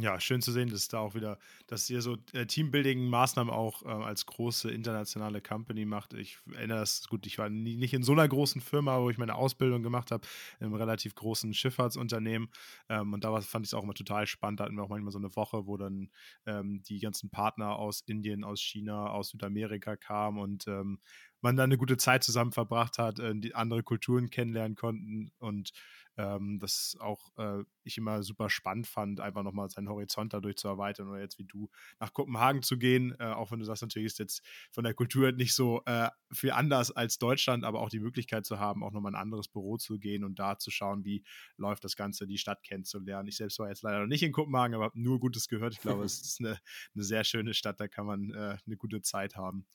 [0.00, 3.88] Ja, schön zu sehen, dass da auch wieder, dass ihr so äh, Teambuilding-Maßnahmen auch äh,
[3.88, 6.14] als große internationale Company macht.
[6.14, 9.18] Ich erinnere das gut, ich war nie, nicht in so einer großen Firma, wo ich
[9.18, 10.24] meine Ausbildung gemacht habe,
[10.60, 12.48] in einem relativ großen Schifffahrtsunternehmen.
[12.88, 14.60] Ähm, und da war, fand ich es auch immer total spannend.
[14.60, 16.10] Da hatten wir auch manchmal so eine Woche, wo dann
[16.46, 21.00] ähm, die ganzen Partner aus Indien, aus China, aus Südamerika kamen und ähm,
[21.40, 25.72] man dann eine gute Zeit zusammen verbracht hat, äh, die andere Kulturen kennenlernen konnten und
[26.18, 30.66] ähm, das auch äh, ich immer super spannend fand, einfach nochmal seinen Horizont dadurch zu
[30.66, 31.70] erweitern oder jetzt wie du
[32.00, 35.30] nach Kopenhagen zu gehen, äh, auch wenn du sagst, natürlich ist jetzt von der Kultur
[35.32, 39.12] nicht so äh, viel anders als Deutschland, aber auch die Möglichkeit zu haben, auch nochmal
[39.12, 41.22] ein anderes Büro zu gehen und da zu schauen, wie
[41.56, 43.28] läuft das Ganze, die Stadt kennenzulernen.
[43.28, 45.72] Ich selbst war jetzt leider noch nicht in Kopenhagen, aber habe nur Gutes gehört.
[45.72, 46.58] Ich glaube, es ist eine,
[46.94, 49.66] eine sehr schöne Stadt, da kann man äh, eine gute Zeit haben.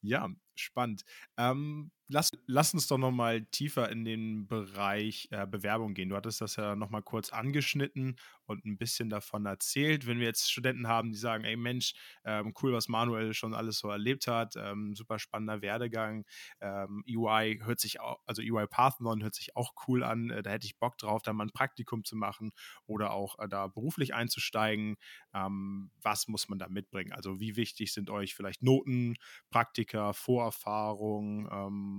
[0.00, 0.30] Ja,
[0.60, 1.02] spannend.
[1.36, 6.08] Ähm, lass, lass uns doch nochmal tiefer in den Bereich äh, Bewerbung gehen.
[6.08, 10.06] Du hattest das ja nochmal kurz angeschnitten und ein bisschen davon erzählt.
[10.06, 11.94] Wenn wir jetzt Studenten haben, die sagen, ey Mensch,
[12.24, 16.26] ähm, cool, was Manuel schon alles so erlebt hat, ähm, super spannender Werdegang,
[16.60, 20.50] ähm, EY hört sich auch, also EY Parthenon hört sich auch cool an, äh, da
[20.50, 22.52] hätte ich Bock drauf, da mal ein Praktikum zu machen
[22.86, 24.96] oder auch äh, da beruflich einzusteigen.
[25.32, 27.12] Ähm, was muss man da mitbringen?
[27.12, 29.14] Also wie wichtig sind euch vielleicht Noten,
[29.50, 31.48] Praktika, Vorerfahrung?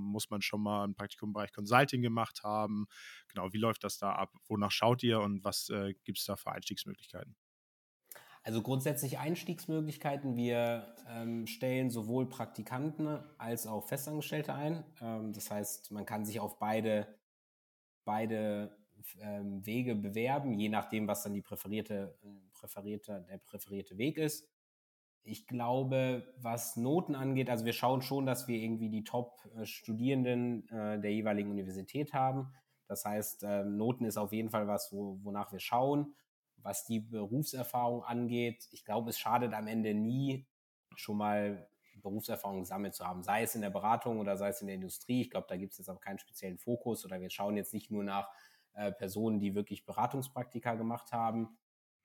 [0.03, 2.87] Muss man schon mal ein Praktikum im Bereich Consulting gemacht haben?
[3.27, 4.33] Genau, wie läuft das da ab?
[4.47, 7.35] Wonach schaut ihr und was äh, gibt es da für Einstiegsmöglichkeiten?
[8.43, 10.35] Also grundsätzlich Einstiegsmöglichkeiten.
[10.35, 14.83] Wir ähm, stellen sowohl Praktikanten als auch Festangestellte ein.
[14.99, 17.07] Ähm, das heißt, man kann sich auf beide,
[18.03, 18.75] beide
[19.19, 24.49] ähm, Wege bewerben, je nachdem, was dann die präferierte, äh, präferierte, der präferierte Weg ist.
[25.23, 30.99] Ich glaube, was Noten angeht, also wir schauen schon, dass wir irgendwie die Top-Studierenden äh,
[30.99, 32.51] der jeweiligen Universität haben.
[32.87, 36.15] Das heißt, ähm, Noten ist auf jeden Fall was, wo, wonach wir schauen.
[36.57, 40.47] Was die Berufserfahrung angeht, ich glaube, es schadet am Ende nie,
[40.95, 41.67] schon mal
[42.01, 45.21] Berufserfahrung gesammelt zu haben, sei es in der Beratung oder sei es in der Industrie.
[45.21, 47.91] Ich glaube, da gibt es jetzt auch keinen speziellen Fokus oder wir schauen jetzt nicht
[47.91, 48.29] nur nach
[48.73, 51.57] äh, Personen, die wirklich Beratungspraktika gemacht haben.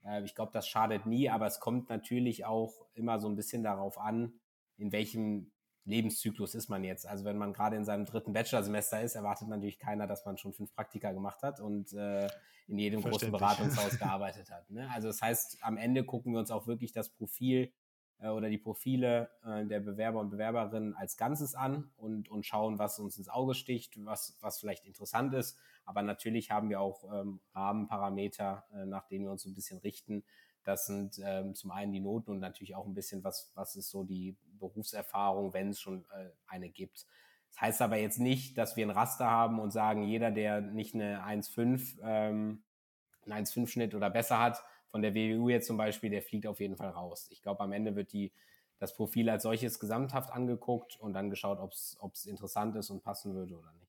[0.06, 3.62] Äh, ich glaube, das schadet nie, aber es kommt natürlich auch immer so ein bisschen
[3.62, 4.34] darauf an,
[4.76, 5.50] in welchem
[5.84, 7.06] Lebenszyklus ist man jetzt.
[7.06, 10.52] Also wenn man gerade in seinem dritten Bachelorsemester ist, erwartet natürlich keiner, dass man schon
[10.52, 12.26] fünf Praktika gemacht hat und äh,
[12.66, 14.68] in jedem großen Beratungshaus gearbeitet hat.
[14.70, 14.90] Ne?
[14.92, 17.72] Also das heißt, am Ende gucken wir uns auch wirklich das Profil
[18.20, 22.98] oder die Profile äh, der Bewerber und Bewerberinnen als Ganzes an und, und schauen, was
[22.98, 25.58] uns ins Auge sticht, was, was vielleicht interessant ist.
[25.84, 30.24] Aber natürlich haben wir auch ähm, Rahmenparameter, äh, nach denen wir uns ein bisschen richten.
[30.64, 33.90] Das sind ähm, zum einen die Noten und natürlich auch ein bisschen, was, was ist
[33.90, 37.06] so die Berufserfahrung, wenn es schon äh, eine gibt.
[37.50, 40.94] Das heißt aber jetzt nicht, dass wir ein Raster haben und sagen, jeder, der nicht
[40.94, 42.64] eine 1,5, ähm,
[43.24, 46.76] einen 1,5-Schnitt oder besser hat, von der WWU jetzt zum Beispiel, der fliegt auf jeden
[46.76, 47.28] Fall raus.
[47.30, 48.32] Ich glaube, am Ende wird die,
[48.78, 53.34] das Profil als solches gesamthaft angeguckt und dann geschaut, ob es interessant ist und passen
[53.34, 53.85] würde oder nicht.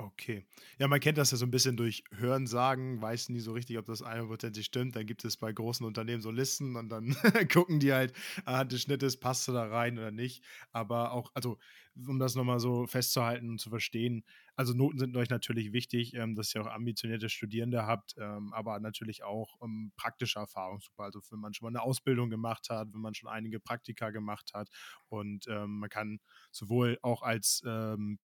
[0.00, 0.46] Okay.
[0.78, 3.86] Ja, man kennt das ja so ein bisschen durch Hörensagen, weiß nie so richtig, ob
[3.86, 4.94] das einprozentig stimmt.
[4.94, 7.16] Dann gibt es bei großen Unternehmen so Listen und dann
[7.52, 8.12] gucken die halt
[8.44, 10.44] anhand des Schnittes, passt du da rein oder nicht.
[10.70, 11.58] Aber auch, also,
[12.06, 14.22] um das nochmal so festzuhalten und zu verstehen,
[14.54, 18.78] also Noten sind euch natürlich wichtig, ähm, dass ihr auch ambitionierte Studierende habt, ähm, aber
[18.78, 21.02] natürlich auch ähm, praktische Erfahrung super.
[21.04, 24.52] Also wenn man schon mal eine Ausbildung gemacht hat, wenn man schon einige Praktika gemacht
[24.54, 24.68] hat
[25.08, 26.20] und ähm, man kann
[26.52, 28.20] sowohl auch als ähm,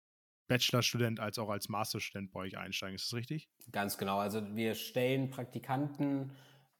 [0.50, 2.96] Bachelorstudent als auch als Masterstudent bei euch einsteigen.
[2.96, 3.48] Ist das richtig?
[3.70, 4.18] Ganz genau.
[4.18, 6.32] Also wir stellen Praktikanten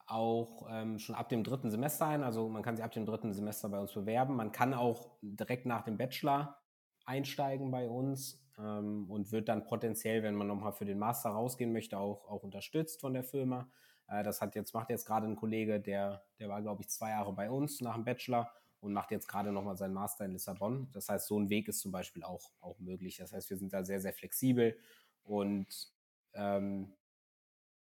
[0.09, 2.24] auch ähm, schon ab dem dritten Semester ein.
[2.24, 4.35] Also man kann sich ab dem dritten Semester bei uns bewerben.
[4.35, 6.59] Man kann auch direkt nach dem Bachelor
[7.04, 11.72] einsteigen bei uns ähm, und wird dann potenziell, wenn man nochmal für den Master rausgehen
[11.72, 13.70] möchte, auch, auch unterstützt von der Firma.
[14.09, 17.11] Äh, das hat jetzt, macht jetzt gerade ein Kollege, der, der war, glaube ich, zwei
[17.11, 20.90] Jahre bei uns nach dem Bachelor und macht jetzt gerade nochmal seinen Master in Lissabon.
[20.92, 23.18] Das heißt, so ein Weg ist zum Beispiel auch, auch möglich.
[23.18, 24.76] Das heißt, wir sind da sehr, sehr flexibel
[25.22, 25.92] und
[26.34, 26.92] ähm,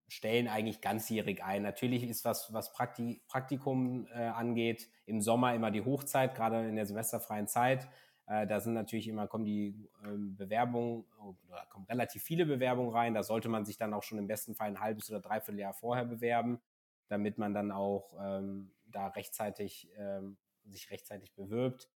[0.08, 1.64] stellen eigentlich ganzjährig ein.
[1.64, 6.76] Natürlich ist was, was Prakti Praktikum äh, angeht, im Sommer immer die Hochzeit, gerade in
[6.76, 7.88] der semesterfreien Zeit.
[8.26, 11.06] Äh, da sind natürlich immer, kommen die ähm, Bewerbungen
[11.48, 13.14] oder kommen relativ viele Bewerbungen rein.
[13.14, 15.74] Da sollte man sich dann auch schon im besten Fall ein halbes oder dreiviertel Jahr
[15.74, 16.60] vorher bewerben,
[17.08, 20.38] damit man dann auch ähm, da rechtzeitig ähm,
[20.70, 21.90] sich rechtzeitig bewirbt.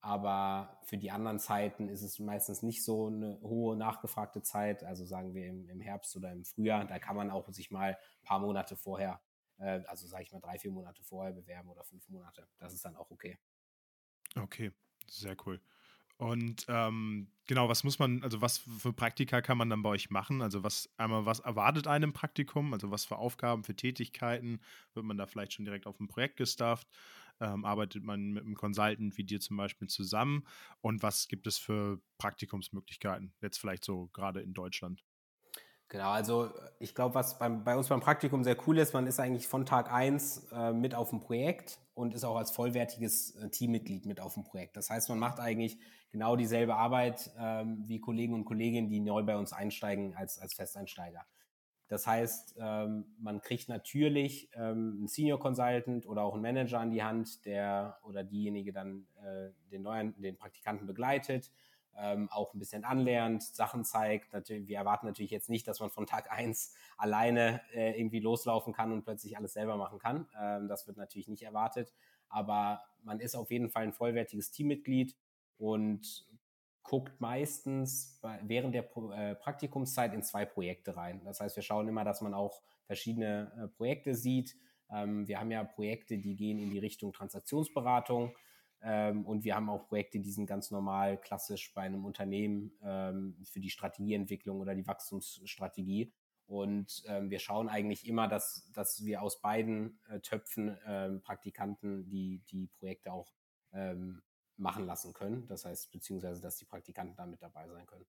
[0.00, 4.82] Aber für die anderen Zeiten ist es meistens nicht so eine hohe nachgefragte Zeit.
[4.82, 7.92] Also sagen wir im, im Herbst oder im Frühjahr, da kann man auch sich mal
[7.92, 9.22] ein paar Monate vorher,
[9.58, 12.48] äh, also sage ich mal drei, vier Monate vorher bewerben oder fünf Monate.
[12.58, 13.38] Das ist dann auch okay.
[14.34, 14.72] Okay,
[15.08, 15.60] sehr cool.
[16.16, 20.10] Und ähm, genau, was muss man, also was für Praktika kann man dann bei euch
[20.10, 20.42] machen?
[20.42, 22.72] Also was einmal, was erwartet einem Praktikum?
[22.72, 24.60] Also was für Aufgaben, für Tätigkeiten?
[24.94, 26.88] Wird man da vielleicht schon direkt auf ein Projekt gestafft?
[27.42, 30.46] Ähm, arbeitet man mit einem Consultant wie dir zum Beispiel zusammen
[30.80, 35.04] und was gibt es für Praktikumsmöglichkeiten, jetzt vielleicht so gerade in Deutschland?
[35.92, 39.20] Genau, also ich glaube, was beim, bei uns beim Praktikum sehr cool ist, man ist
[39.20, 43.50] eigentlich von Tag 1 äh, mit auf dem Projekt und ist auch als vollwertiges äh,
[43.50, 44.78] Teammitglied mit auf dem Projekt.
[44.78, 45.78] Das heißt, man macht eigentlich
[46.10, 50.54] genau dieselbe Arbeit ähm, wie Kollegen und Kolleginnen, die neu bei uns einsteigen als, als
[50.54, 51.26] Festeinsteiger.
[51.92, 56.90] Das heißt, ähm, man kriegt natürlich ähm, einen Senior Consultant oder auch einen Manager an
[56.90, 61.52] die Hand, der oder diejenige dann äh, den neuen, den Praktikanten begleitet,
[61.94, 64.32] ähm, auch ein bisschen anlernt, Sachen zeigt.
[64.32, 68.72] Natürlich, wir erwarten natürlich jetzt nicht, dass man von Tag 1 alleine äh, irgendwie loslaufen
[68.72, 70.26] kann und plötzlich alles selber machen kann.
[70.40, 71.92] Ähm, das wird natürlich nicht erwartet.
[72.30, 75.14] Aber man ist auf jeden Fall ein vollwertiges Teammitglied
[75.58, 76.26] und
[76.82, 81.22] guckt meistens während der äh, Praktikumszeit in zwei Projekte rein.
[81.24, 84.56] Das heißt, wir schauen immer, dass man auch verschiedene äh, Projekte sieht.
[84.90, 88.36] Ähm, wir haben ja Projekte, die gehen in die Richtung Transaktionsberatung.
[88.82, 93.36] Ähm, und wir haben auch Projekte, die sind ganz normal klassisch bei einem Unternehmen ähm,
[93.44, 96.12] für die Strategieentwicklung oder die Wachstumsstrategie.
[96.46, 100.76] Und wir schauen eigentlich immer, dass, dass wir aus beiden äh, Töpfen
[101.22, 103.32] Praktikanten die, die Projekte auch
[104.62, 105.46] machen lassen können.
[105.48, 108.06] Das heißt, beziehungsweise, dass die Praktikanten da mit dabei sein können.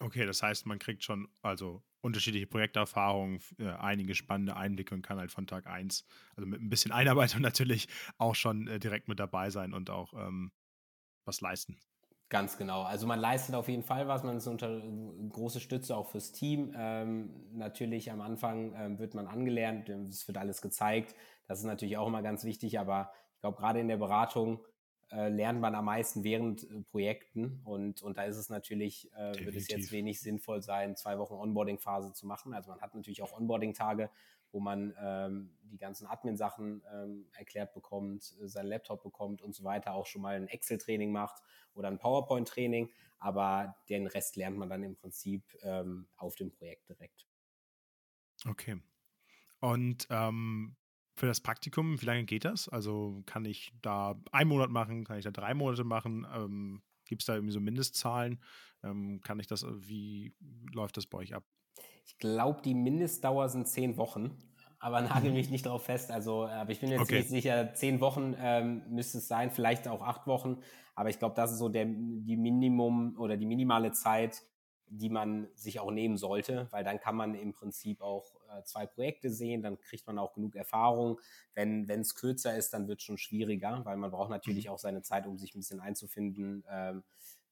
[0.00, 5.18] Okay, das heißt, man kriegt schon also unterschiedliche Projekterfahrungen, äh, einige spannende Einblicke und kann
[5.18, 6.04] halt von Tag 1,
[6.36, 10.12] also mit ein bisschen Einarbeitung natürlich auch schon äh, direkt mit dabei sein und auch
[10.14, 10.52] ähm,
[11.24, 11.80] was leisten.
[12.30, 12.82] Ganz genau.
[12.82, 14.82] Also man leistet auf jeden Fall was, man ist unter
[15.30, 16.74] große Stütze auch fürs Team.
[16.76, 21.14] Ähm, natürlich am Anfang ähm, wird man angelernt, es wird alles gezeigt.
[21.46, 24.62] Das ist natürlich auch immer ganz wichtig, aber ich glaube, gerade in der Beratung
[25.10, 29.44] äh, lernt man am meisten während äh, Projekten und, und da ist es natürlich, äh,
[29.44, 32.52] wird es jetzt wenig sinnvoll sein, zwei Wochen Onboarding-Phase zu machen.
[32.52, 34.10] Also man hat natürlich auch Onboarding-Tage,
[34.52, 39.64] wo man ähm, die ganzen Admin-Sachen ähm, erklärt bekommt, äh, seinen Laptop bekommt und so
[39.64, 41.42] weiter, auch schon mal ein Excel-Training macht
[41.74, 46.88] oder ein PowerPoint-Training, aber den Rest lernt man dann im Prinzip ähm, auf dem Projekt
[46.88, 47.26] direkt.
[48.46, 48.80] Okay.
[49.60, 50.76] Und ähm,
[51.18, 52.68] für das Praktikum, wie lange geht das?
[52.68, 56.26] Also kann ich da einen Monat machen, kann ich da drei Monate machen?
[56.34, 58.40] Ähm, Gibt es da irgendwie so Mindestzahlen?
[58.82, 60.34] Ähm, kann ich das, wie
[60.72, 61.44] läuft das bei euch ab?
[62.06, 64.36] Ich glaube, die Mindestdauer sind zehn Wochen,
[64.78, 66.10] aber nagel mich nicht darauf fest.
[66.10, 67.18] Also, aber ich bin jetzt okay.
[67.18, 70.58] nicht sicher, zehn Wochen ähm, müsste es sein, vielleicht auch acht Wochen.
[70.94, 74.42] Aber ich glaube, das ist so der, die Minimum oder die minimale Zeit,
[74.86, 78.86] die man sich auch nehmen sollte, weil dann kann man im Prinzip auch äh, zwei
[78.86, 81.20] Projekte sehen, dann kriegt man auch genug Erfahrung.
[81.54, 84.72] Wenn es kürzer ist, dann wird es schon schwieriger, weil man braucht natürlich mhm.
[84.72, 87.04] auch seine Zeit, um sich ein bisschen einzufinden, ähm,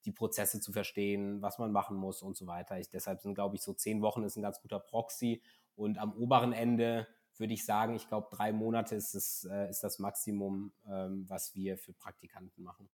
[0.05, 2.79] die Prozesse zu verstehen, was man machen muss und so weiter.
[2.79, 5.43] Ich, deshalb sind, glaube ich, so zehn Wochen ist ein ganz guter Proxy.
[5.75, 7.07] Und am oberen Ende
[7.37, 11.55] würde ich sagen, ich glaube, drei Monate ist, es, äh, ist das Maximum, ähm, was
[11.55, 12.89] wir für Praktikanten machen.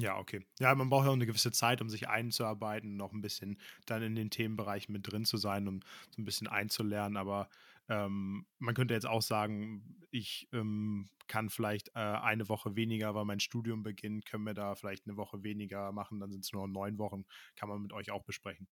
[0.00, 0.46] Ja, okay.
[0.60, 4.02] Ja, man braucht ja auch eine gewisse Zeit, um sich einzuarbeiten, noch ein bisschen dann
[4.02, 5.80] in den Themenbereichen mit drin zu sein, um
[6.10, 7.16] so ein bisschen einzulernen.
[7.16, 7.48] Aber
[7.88, 13.24] ähm, man könnte jetzt auch sagen, ich ähm, kann vielleicht äh, eine Woche weniger, weil
[13.24, 16.68] mein Studium beginnt, können wir da vielleicht eine Woche weniger machen, dann sind es nur
[16.68, 17.24] neun Wochen,
[17.56, 18.68] kann man mit euch auch besprechen.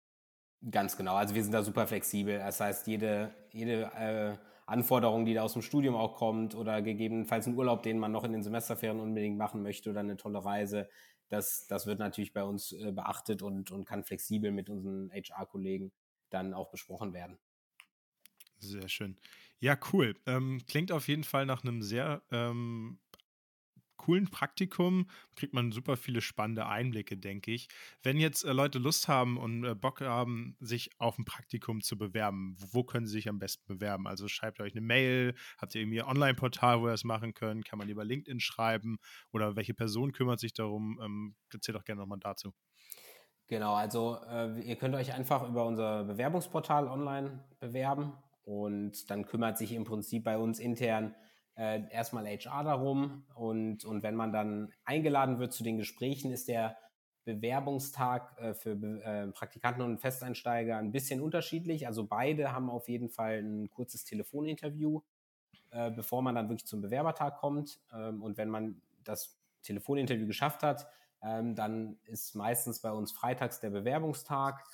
[0.71, 1.15] Ganz genau.
[1.15, 2.39] Also wir sind da super flexibel.
[2.39, 4.37] Das heißt, jede, jede äh,
[4.67, 8.25] Anforderung, die da aus dem Studium auch kommt oder gegebenenfalls ein Urlaub, den man noch
[8.25, 10.89] in den Semesterferien unbedingt machen möchte oder eine tolle Reise,
[11.29, 15.93] das, das wird natürlich bei uns äh, beachtet und, und kann flexibel mit unseren HR-Kollegen
[16.31, 17.39] dann auch besprochen werden.
[18.59, 19.17] Sehr schön.
[19.59, 20.15] Ja, cool.
[20.27, 22.99] Ähm, klingt auf jeden Fall nach einem sehr ähm,
[24.07, 27.67] coolen Praktikum kriegt man super viele spannende Einblicke, denke ich.
[28.05, 31.99] Wenn jetzt äh, Leute Lust haben und äh, Bock haben, sich auf ein Praktikum zu
[31.99, 34.07] bewerben, wo, wo, können sie sich am besten bewerben?
[34.07, 37.65] Also schreibt euch eine Mail, habt ihr irgendwie ein Online-Portal, wo ihr das machen könnt?
[37.65, 38.99] Kann man über LinkedIn schreiben?
[39.33, 41.01] Oder welche Person kümmert sich darum?
[41.03, 42.55] Ähm, erzähl doch gerne nochmal dazu.
[43.49, 48.13] Genau, also äh, ihr könnt euch einfach über unser Bewerbungsportal online bewerben
[48.45, 51.17] und dann kümmert sich im Prinzip bei uns intern
[51.57, 56.49] äh, erstmal HR darum und, und wenn man dann eingeladen wird zu den Gesprächen, ist
[56.49, 56.77] der
[57.27, 61.87] Bewerbungstag äh, für äh, Praktikanten und Festeinsteiger ein bisschen unterschiedlich.
[61.87, 65.03] Also beide haben auf jeden Fall ein kurzes Telefoninterview,
[65.71, 67.81] äh, bevor man dann wirklich zum Bewerbertag kommt.
[67.93, 70.87] Ähm, und wenn man das Telefoninterview geschafft hat,
[71.23, 74.65] ähm, dann ist meistens bei uns freitags der Bewerbungstag,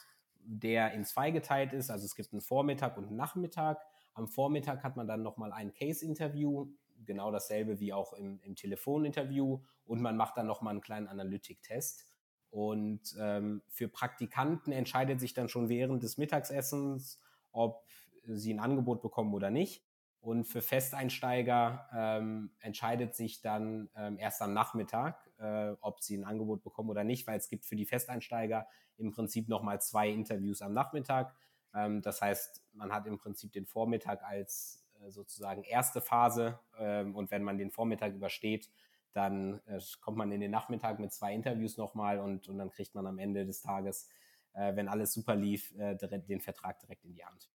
[0.45, 1.91] der in zwei geteilt ist.
[1.91, 3.83] Also es gibt einen Vormittag und einen Nachmittag.
[4.15, 6.69] Am Vormittag hat man dann nochmal ein Case-Interview,
[7.05, 12.07] genau dasselbe wie auch im, im Telefoninterview und man macht dann nochmal einen kleinen Analytik-Test.
[12.51, 17.19] Und ähm, für Praktikanten entscheidet sich dann schon während des Mittagsessens,
[17.51, 17.87] ob
[18.25, 19.83] sie ein Angebot bekommen oder nicht.
[20.21, 26.25] Und für Festeinsteiger ähm, entscheidet sich dann ähm, erst am Nachmittag, äh, ob sie ein
[26.25, 30.63] Angebot bekommen oder nicht, weil es gibt für die Festeinsteiger im Prinzip nochmal zwei Interviews
[30.63, 31.35] am Nachmittag.
[31.75, 37.15] Ähm, das heißt, man hat im Prinzip den Vormittag als äh, sozusagen erste Phase ähm,
[37.15, 38.71] und wenn man den Vormittag übersteht,
[39.13, 42.95] dann äh, kommt man in den Nachmittag mit zwei Interviews nochmal und, und dann kriegt
[42.95, 44.09] man am Ende des Tages,
[44.55, 47.51] äh, wenn alles super lief, den Vertrag direkt in die Hand.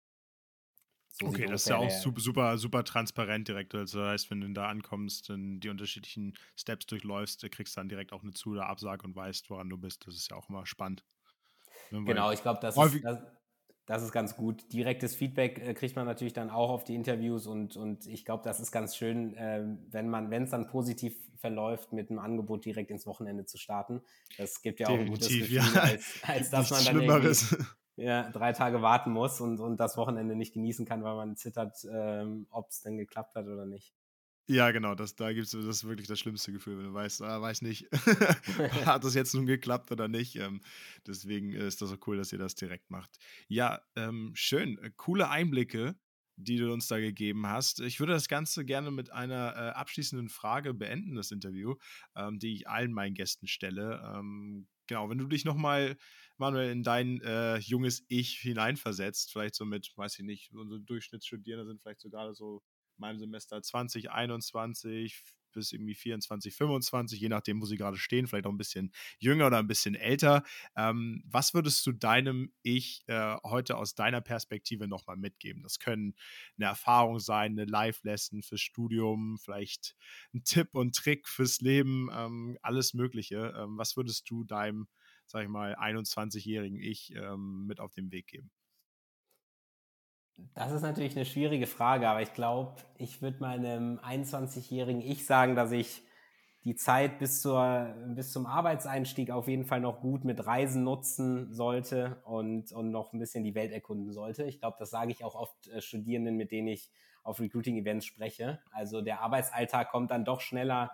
[1.19, 3.75] So okay, das ist ja auch super, super, super transparent direkt.
[3.75, 7.89] Also das heißt, wenn du da ankommst und die unterschiedlichen Steps durchläufst, kriegst du dann
[7.89, 10.07] direkt auch eine Zu- oder Absage und weißt, woran du bist.
[10.07, 11.07] Das ist ja auch immer spannend.
[11.91, 13.19] Genau, ich glaube, das, ist, das,
[13.87, 14.73] das ist ganz gut.
[14.73, 18.43] Direktes Feedback äh, kriegt man natürlich dann auch auf die Interviews und, und ich glaube,
[18.45, 22.65] das ist ganz schön, äh, wenn man, wenn es dann positiv verläuft, mit einem Angebot
[22.65, 24.03] direkt ins Wochenende zu starten.
[24.39, 25.63] Das gibt ja auch ein gutes Gefühl, ja.
[25.81, 27.57] als, als dass man dann irgendwie
[27.97, 31.77] ja, drei Tage warten muss und, und das Wochenende nicht genießen kann, weil man zittert,
[31.91, 33.95] ähm, ob es denn geklappt hat oder nicht.
[34.49, 37.21] Ja, genau, das, da gibt es das ist wirklich das schlimmste Gefühl, wenn du weißt,
[37.23, 37.89] ah, weiß nicht,
[38.87, 40.37] hat das jetzt nun geklappt oder nicht.
[40.37, 40.61] Ähm,
[41.07, 43.19] deswegen ist das so cool, dass ihr das direkt macht.
[43.49, 45.97] Ja, ähm, schön, äh, coole Einblicke.
[46.39, 47.81] die du uns da gegeben hast.
[47.81, 51.77] Ich würde das Ganze gerne mit einer äh, abschließenden Frage beenden, das Interview,
[52.15, 54.03] ähm, die ich allen meinen Gästen stelle.
[54.15, 55.97] Ähm, genau, wenn du dich nochmal,
[56.37, 61.67] Manuel, in dein äh, junges Ich hineinversetzt, vielleicht so mit, weiß ich nicht, unsere Durchschnittsstudierende
[61.67, 65.23] sind vielleicht sogar so in meinem Semester 2021,
[65.57, 69.49] bis irgendwie 24, 25, je nachdem, wo sie gerade stehen, vielleicht auch ein bisschen jünger
[69.49, 70.45] oder ein bisschen älter.
[70.77, 75.63] Ähm, was würdest du deinem Ich äh, heute aus deiner Perspektive nochmal mitgeben?
[75.63, 76.15] Das können
[76.59, 79.97] eine Erfahrung sein, eine Live-Lesson fürs Studium, vielleicht
[80.35, 83.55] ein Tipp und Trick fürs Leben, ähm, alles Mögliche.
[83.57, 84.89] Ähm, was würdest du deinem,
[85.27, 88.51] sag ich mal, 21-jährigen Ich ähm, mit auf den Weg geben?
[90.55, 95.57] Das ist natürlich eine schwierige Frage, aber ich glaube, ich würde meinem 21-jährigen Ich sagen,
[95.57, 96.03] dass ich
[96.65, 101.55] die Zeit bis, zur, bis zum Arbeitseinstieg auf jeden Fall noch gut mit Reisen nutzen
[101.55, 104.45] sollte und, und noch ein bisschen die Welt erkunden sollte.
[104.45, 106.91] Ich glaube, das sage ich auch oft äh, Studierenden, mit denen ich
[107.23, 108.61] auf Recruiting-Events spreche.
[108.73, 110.91] Also der Arbeitsalltag kommt dann doch schneller,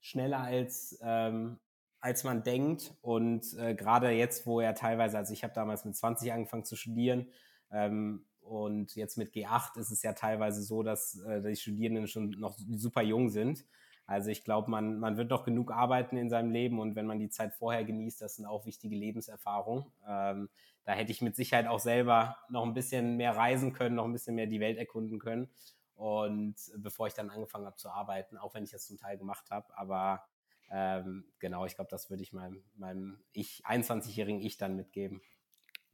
[0.00, 1.60] schneller als, ähm,
[2.00, 2.92] als man denkt.
[3.00, 6.74] Und äh, gerade jetzt, wo er teilweise, also ich habe damals mit 20 angefangen zu
[6.74, 7.28] studieren,
[7.70, 12.32] ähm, und jetzt mit G8 ist es ja teilweise so, dass äh, die Studierenden schon
[12.32, 13.64] noch super jung sind.
[14.06, 17.18] Also ich glaube, man, man wird doch genug arbeiten in seinem Leben und wenn man
[17.18, 19.86] die Zeit vorher genießt, das sind auch wichtige Lebenserfahrungen.
[20.06, 20.50] Ähm,
[20.84, 24.12] da hätte ich mit Sicherheit auch selber noch ein bisschen mehr reisen können, noch ein
[24.12, 25.48] bisschen mehr die Welt erkunden können.
[25.94, 29.50] Und bevor ich dann angefangen habe zu arbeiten, auch wenn ich das zum Teil gemacht
[29.50, 30.26] habe, aber
[30.70, 35.22] ähm, genau, ich glaube, das würde ich meinem, meinem ich, 21-jährigen Ich dann mitgeben.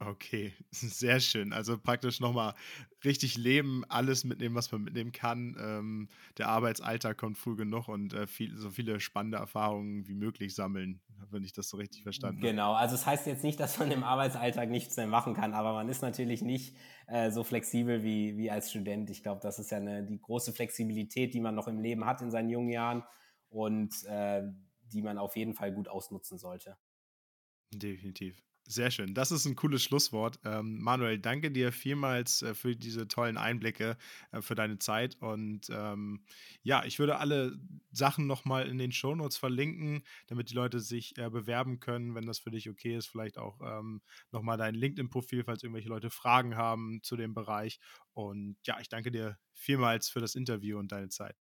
[0.01, 1.51] Okay, sehr schön.
[1.51, 2.53] Also praktisch nochmal
[3.03, 5.57] richtig leben, alles mitnehmen, was man mitnehmen kann.
[5.59, 10.55] Ähm, der Arbeitsalltag kommt früh genug und äh, viel, so viele spannende Erfahrungen wie möglich
[10.55, 12.47] sammeln, wenn ich das so richtig verstanden genau.
[12.47, 12.55] habe.
[12.55, 15.53] Genau, also es das heißt jetzt nicht, dass man im Arbeitsalltag nichts mehr machen kann,
[15.53, 16.77] aber man ist natürlich nicht
[17.07, 19.09] äh, so flexibel wie, wie als Student.
[19.09, 22.21] Ich glaube, das ist ja eine, die große Flexibilität, die man noch im Leben hat
[22.21, 23.03] in seinen jungen Jahren
[23.49, 24.43] und äh,
[24.93, 26.77] die man auf jeden Fall gut ausnutzen sollte.
[27.73, 28.41] Definitiv.
[28.71, 29.15] Sehr schön.
[29.15, 30.39] Das ist ein cooles Schlusswort.
[30.45, 33.97] Ähm, Manuel, danke dir vielmals äh, für diese tollen Einblicke,
[34.31, 35.15] äh, für deine Zeit.
[35.21, 36.23] Und ähm,
[36.61, 37.57] ja, ich würde alle
[37.91, 42.37] Sachen nochmal in den Shownotes verlinken, damit die Leute sich äh, bewerben können, wenn das
[42.37, 43.07] für dich okay ist.
[43.07, 47.79] Vielleicht auch ähm, nochmal dein LinkedIn-Profil, falls irgendwelche Leute Fragen haben zu dem Bereich.
[48.13, 51.48] Und ja, ich danke dir vielmals für das Interview und deine Zeit.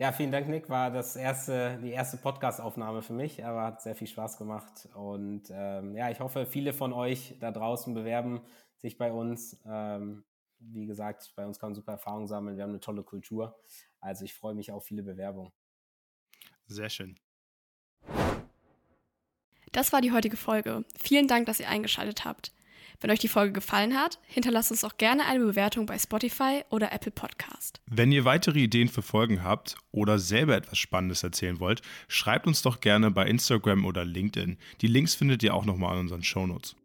[0.00, 0.70] Ja, vielen Dank, Nick.
[0.70, 4.88] War das erste, die erste Podcast-Aufnahme für mich, aber hat sehr viel Spaß gemacht.
[4.94, 8.40] Und ähm, ja, ich hoffe, viele von euch da draußen bewerben
[8.78, 9.60] sich bei uns.
[9.66, 10.24] Ähm,
[10.58, 12.56] wie gesagt, bei uns kann man super Erfahrungen sammeln.
[12.56, 13.60] Wir haben eine tolle Kultur.
[14.00, 15.52] Also ich freue mich auf viele Bewerbungen.
[16.64, 17.20] Sehr schön.
[19.72, 20.82] Das war die heutige Folge.
[20.98, 22.54] Vielen Dank, dass ihr eingeschaltet habt.
[23.00, 26.92] Wenn euch die Folge gefallen hat, hinterlasst uns auch gerne eine Bewertung bei Spotify oder
[26.92, 27.80] Apple Podcast.
[27.86, 32.60] Wenn ihr weitere Ideen für Folgen habt oder selber etwas Spannendes erzählen wollt, schreibt uns
[32.60, 34.58] doch gerne bei Instagram oder LinkedIn.
[34.82, 36.76] Die Links findet ihr auch nochmal in unseren Shownotes.